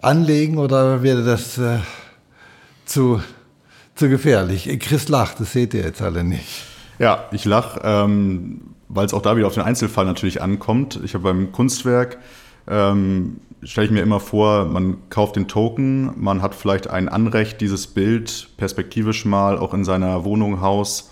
anlegen 0.03 0.59
oder 0.59 1.03
wäre 1.03 1.25
das 1.25 1.59
äh, 1.59 1.79
zu, 2.85 3.21
zu 3.95 4.09
gefährlich? 4.09 4.69
Chris 4.81 5.09
lacht, 5.09 5.41
das 5.41 5.53
seht 5.53 5.75
ihr 5.75 5.83
jetzt 5.83 6.03
alle 6.03 6.25
nicht. 6.25 6.65
Ja, 6.99 7.27
ich 7.31 7.45
lache, 7.45 7.81
ähm, 7.85 8.75
weil 8.89 9.07
es 9.07 9.15
auch 9.15 9.23
da 9.23 9.37
wieder 9.37 9.47
auf 9.47 9.55
den 9.55 9.63
Einzelfall 9.63 10.05
natürlich 10.05 10.43
ankommt. 10.43 11.01
Ich 11.05 11.15
habe 11.15 11.25
beim 11.25 11.53
Kunstwerk, 11.53 12.19
ähm, 12.67 13.39
stelle 13.63 13.87
ich 13.87 13.93
mir 13.93 14.03
immer 14.03 14.21
vor, 14.21 14.67
man 14.67 15.09
kauft 15.11 15.37
den 15.37 15.49
Token, 15.49 16.13
man 16.17 16.43
hat 16.43 16.55
vielleicht 16.55 16.89
ein 16.89 17.09
Anrecht, 17.09 17.61
dieses 17.61 17.87
Bild 17.87 18.49
perspektivisch 18.57 19.25
mal 19.25 19.59
auch 19.59 19.75
in 19.75 19.85
seiner 19.85 20.25
Wohnung, 20.25 20.61
Haus, 20.61 21.11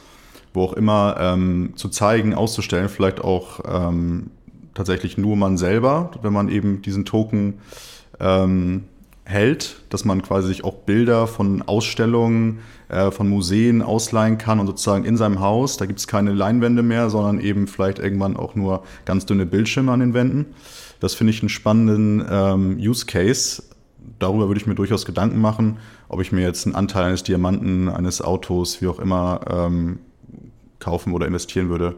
wo 0.55 0.65
auch 0.65 0.73
immer 0.73 1.17
ähm, 1.19 1.73
zu 1.77 1.89
zeigen, 1.89 2.35
auszustellen, 2.35 2.89
vielleicht 2.89 3.21
auch 3.21 3.61
ähm, 3.69 4.31
tatsächlich 4.75 5.19
nur 5.19 5.37
man 5.37 5.57
selber, 5.57 6.11
wenn 6.23 6.33
man 6.33 6.49
eben 6.49 6.83
diesen 6.83 7.05
Token 7.05 7.55
ähm, 8.21 8.85
hält, 9.25 9.83
dass 9.91 10.05
man 10.05 10.23
quasi 10.23 10.49
sich 10.49 10.65
auch 10.65 10.75
Bilder 10.75 11.27
von 11.27 11.63
Ausstellungen, 11.63 12.61
äh, 12.89 13.11
von 13.11 13.29
Museen 13.29 13.83
ausleihen 13.83 14.39
kann 14.39 14.61
und 14.61 14.69
sozusagen 14.69 15.05
in 15.05 15.17
seinem 15.17 15.41
Haus, 15.41 15.77
da 15.77 15.87
gibt 15.87 15.99
es 15.99 16.07
keine 16.07 16.33
Leinwände 16.33 16.83
mehr, 16.83 17.11
sondern 17.11 17.41
eben 17.41 17.67
vielleicht 17.67 17.99
irgendwann 17.99 18.37
auch 18.37 18.55
nur 18.55 18.85
ganz 19.05 19.27
dünne 19.27 19.45
Bildschirme 19.45 19.91
an 19.91 20.01
den 20.01 20.15
Wänden. 20.15 20.47
Das 21.01 21.15
finde 21.15 21.33
ich 21.33 21.43
einen 21.43 21.49
spannenden 21.49 22.25
ähm, 22.31 22.79
Use 22.79 23.05
Case. 23.05 23.65
Darüber 24.21 24.47
würde 24.49 24.61
ich 24.61 24.67
mir 24.67 24.77
durchaus 24.77 25.05
Gedanken 25.05 25.41
machen, 25.41 25.79
ob 26.09 26.21
ich 26.21 26.31
mir 26.31 26.43
jetzt 26.43 26.65
einen 26.65 26.77
Anteil 26.77 27.05
eines 27.05 27.25
Diamanten, 27.25 27.89
eines 27.89 28.23
Autos, 28.23 28.81
wie 28.81 28.87
auch 28.87 29.01
immer, 29.01 29.41
ähm, 29.51 29.99
kaufen 30.79 31.13
oder 31.13 31.27
investieren 31.27 31.69
würde. 31.69 31.97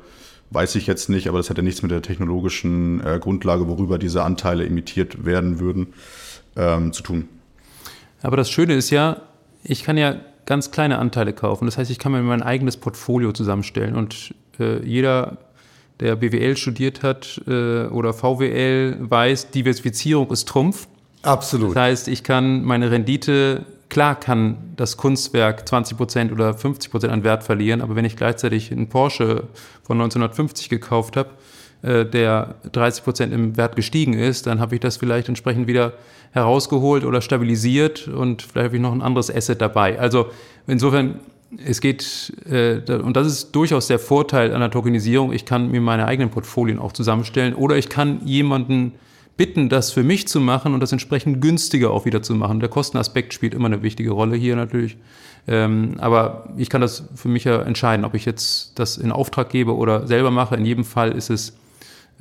Weiß 0.50 0.74
ich 0.76 0.87
jetzt 0.87 1.08
nicht, 1.11 1.28
aber 1.28 1.38
das 1.38 1.50
hätte 1.50 1.62
nichts 1.62 1.82
mit 1.82 1.90
der 1.90 2.02
technologischen 2.02 3.04
äh, 3.04 3.18
Grundlage, 3.18 3.68
worüber 3.68 3.98
diese 3.98 4.22
Anteile 4.22 4.64
imitiert 4.64 5.26
werden 5.26 5.61
würden 5.61 5.88
ähm, 6.56 6.92
zu 6.92 7.02
tun. 7.02 7.28
Aber 8.22 8.37
das 8.37 8.50
Schöne 8.50 8.74
ist 8.74 8.90
ja, 8.90 9.22
ich 9.62 9.84
kann 9.84 9.96
ja 9.96 10.16
ganz 10.46 10.70
kleine 10.70 10.98
Anteile 10.98 11.34
kaufen. 11.34 11.66
Das 11.66 11.76
heißt, 11.76 11.90
ich 11.90 11.98
kann 11.98 12.12
mir 12.12 12.22
mein 12.22 12.42
eigenes 12.42 12.78
Portfolio 12.78 13.32
zusammenstellen 13.32 13.94
und 13.94 14.34
äh, 14.58 14.82
jeder, 14.84 15.37
der 16.00 16.16
BWL 16.16 16.56
studiert 16.56 17.02
hat 17.02 17.40
äh, 17.46 17.87
oder 17.87 18.14
VWL, 18.14 18.96
weiß, 19.00 19.50
Diversifizierung 19.50 20.30
ist 20.30 20.48
Trumpf. 20.48 20.88
Absolut. 21.22 21.76
Das 21.76 21.82
heißt, 21.82 22.08
ich 22.08 22.24
kann 22.24 22.64
meine 22.64 22.90
Rendite, 22.90 23.66
klar 23.88 24.18
kann 24.18 24.72
das 24.77 24.96
Kunstwerk 24.96 25.64
20% 25.66 26.33
oder 26.33 26.51
50% 26.51 27.09
an 27.09 27.24
Wert 27.24 27.44
verlieren, 27.44 27.81
aber 27.81 27.96
wenn 27.96 28.05
ich 28.05 28.16
gleichzeitig 28.16 28.70
einen 28.72 28.88
Porsche 28.88 29.44
von 29.83 29.96
1950 29.98 30.68
gekauft 30.68 31.16
habe, 31.16 31.31
äh, 31.83 32.05
der 32.05 32.57
30% 32.72 33.33
im 33.33 33.57
Wert 33.57 33.77
gestiegen 33.77 34.14
ist, 34.14 34.46
dann 34.46 34.61
habe 34.61 34.74
ich 34.74 34.81
das 34.81 34.96
vielleicht 34.96 35.29
entsprechend 35.29 35.66
wieder 35.66 35.92
herausgeholt 36.33 37.05
oder 37.05 37.20
stabilisiert 37.20 38.09
und 38.09 38.42
vielleicht 38.42 38.66
habe 38.66 38.77
ich 38.77 38.83
noch 38.83 38.92
ein 38.92 39.03
anderes 39.03 39.35
Asset 39.35 39.61
dabei. 39.61 39.98
Also 39.98 40.27
insofern, 40.66 41.20
es 41.64 41.81
geht, 41.81 42.33
äh, 42.51 42.81
und 42.92 43.16
das 43.16 43.27
ist 43.27 43.53
durchaus 43.53 43.87
der 43.87 43.98
Vorteil 43.98 44.53
einer 44.53 44.70
Tokenisierung, 44.70 45.33
ich 45.33 45.44
kann 45.44 45.70
mir 45.70 45.81
meine 45.81 46.07
eigenen 46.07 46.31
Portfolien 46.31 46.79
auch 46.79 46.92
zusammenstellen 46.92 47.55
oder 47.55 47.77
ich 47.77 47.88
kann 47.88 48.27
jemanden 48.27 48.94
bitten, 49.38 49.70
das 49.70 49.92
für 49.92 50.03
mich 50.03 50.29
zu 50.29 50.40
machen 50.40 50.74
und 50.74 50.81
das 50.81 50.92
entsprechend 50.92 51.40
günstiger 51.40 51.92
auch 51.92 52.05
wieder 52.05 52.22
zu 52.22 52.35
machen. 52.35 52.61
Der 52.61 52.68
Kostenaspekt 52.68 53.33
spielt 53.33 53.55
immer 53.55 53.66
eine 53.66 53.83
wichtige 53.83 54.11
Rolle 54.11 54.37
hier 54.37 54.57
natürlich. 54.57 54.98
Ähm, 55.46 55.94
aber 55.98 56.53
ich 56.59 56.68
kann 56.68 56.83
das 56.83 57.05
für 57.14 57.29
mich 57.29 57.44
ja 57.44 57.62
entscheiden, 57.62 58.05
ob 58.05 58.14
ich 58.14 58.27
jetzt 58.27 58.79
das 58.79 58.98
in 58.98 59.12
Auftrag 59.12 59.48
gebe 59.48 59.74
oder 59.74 60.07
selber 60.07 60.31
mache. 60.31 60.57
In 60.57 60.66
jedem 60.66 60.85
Fall 60.85 61.12
ist 61.12 61.31
es 61.31 61.57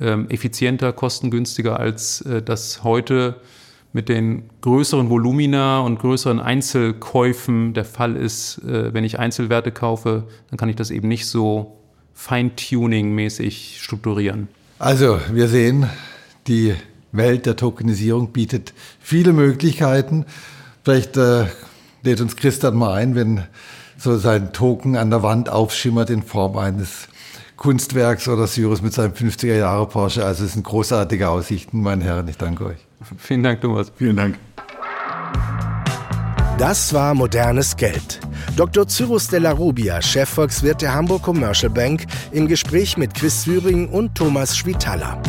ähm, 0.00 0.30
effizienter, 0.30 0.92
kostengünstiger 0.92 1.78
als 1.78 2.20
äh, 2.22 2.40
das 2.40 2.84
heute 2.84 3.40
mit 3.92 4.08
den 4.08 4.44
größeren 4.60 5.10
Volumina 5.10 5.80
und 5.80 5.98
größeren 5.98 6.38
Einzelkäufen 6.38 7.74
der 7.74 7.84
Fall 7.84 8.14
ist. 8.14 8.58
Äh, 8.58 8.94
wenn 8.94 9.02
ich 9.02 9.18
Einzelwerte 9.18 9.72
kaufe, 9.72 10.28
dann 10.50 10.56
kann 10.56 10.68
ich 10.68 10.76
das 10.76 10.92
eben 10.92 11.08
nicht 11.08 11.26
so 11.26 11.78
Feintuning-mäßig 12.14 13.80
strukturieren. 13.80 14.48
Also, 14.78 15.18
wir 15.32 15.48
sehen, 15.48 15.88
die 16.46 16.74
Welt 17.12 17.46
der 17.46 17.56
Tokenisierung 17.56 18.32
bietet 18.32 18.74
viele 19.00 19.32
Möglichkeiten. 19.32 20.26
Vielleicht 20.84 21.16
äh, 21.16 21.46
lädt 22.02 22.20
uns 22.20 22.36
Christian 22.36 22.76
mal 22.76 22.94
ein, 22.94 23.14
wenn 23.14 23.44
so 23.96 24.16
sein 24.16 24.52
Token 24.52 24.96
an 24.96 25.10
der 25.10 25.22
Wand 25.22 25.48
aufschimmert 25.48 26.10
in 26.10 26.22
Form 26.22 26.56
eines 26.56 27.08
Kunstwerks 27.56 28.28
oder 28.28 28.46
Cyrus 28.46 28.82
mit 28.82 28.94
seinem 28.94 29.12
50er 29.12 29.56
Jahre 29.56 29.86
Porsche. 29.86 30.24
Also 30.24 30.44
es 30.44 30.52
sind 30.52 30.64
großartige 30.64 31.28
Aussichten, 31.28 31.82
meine 31.82 32.04
Herren. 32.04 32.28
Ich 32.28 32.38
danke 32.38 32.66
euch. 32.66 32.78
Vielen 33.18 33.42
Dank, 33.42 33.60
Thomas. 33.60 33.92
Vielen 33.96 34.16
Dank. 34.16 34.38
Das 36.58 36.92
war 36.92 37.14
modernes 37.14 37.76
Geld. 37.76 38.20
Dr. 38.56 38.88
Cyrus 38.88 39.28
de 39.28 39.38
la 39.38 39.52
Rubia, 39.52 40.02
Chefvolkswirt 40.02 40.82
der 40.82 40.92
Hamburg 40.92 41.22
Commercial 41.22 41.70
Bank, 41.70 42.06
im 42.32 42.48
Gespräch 42.48 42.96
mit 42.96 43.14
Chris 43.14 43.44
Thüring 43.44 43.88
und 43.88 44.16
Thomas 44.16 44.56
Schwitaler. 44.56 45.22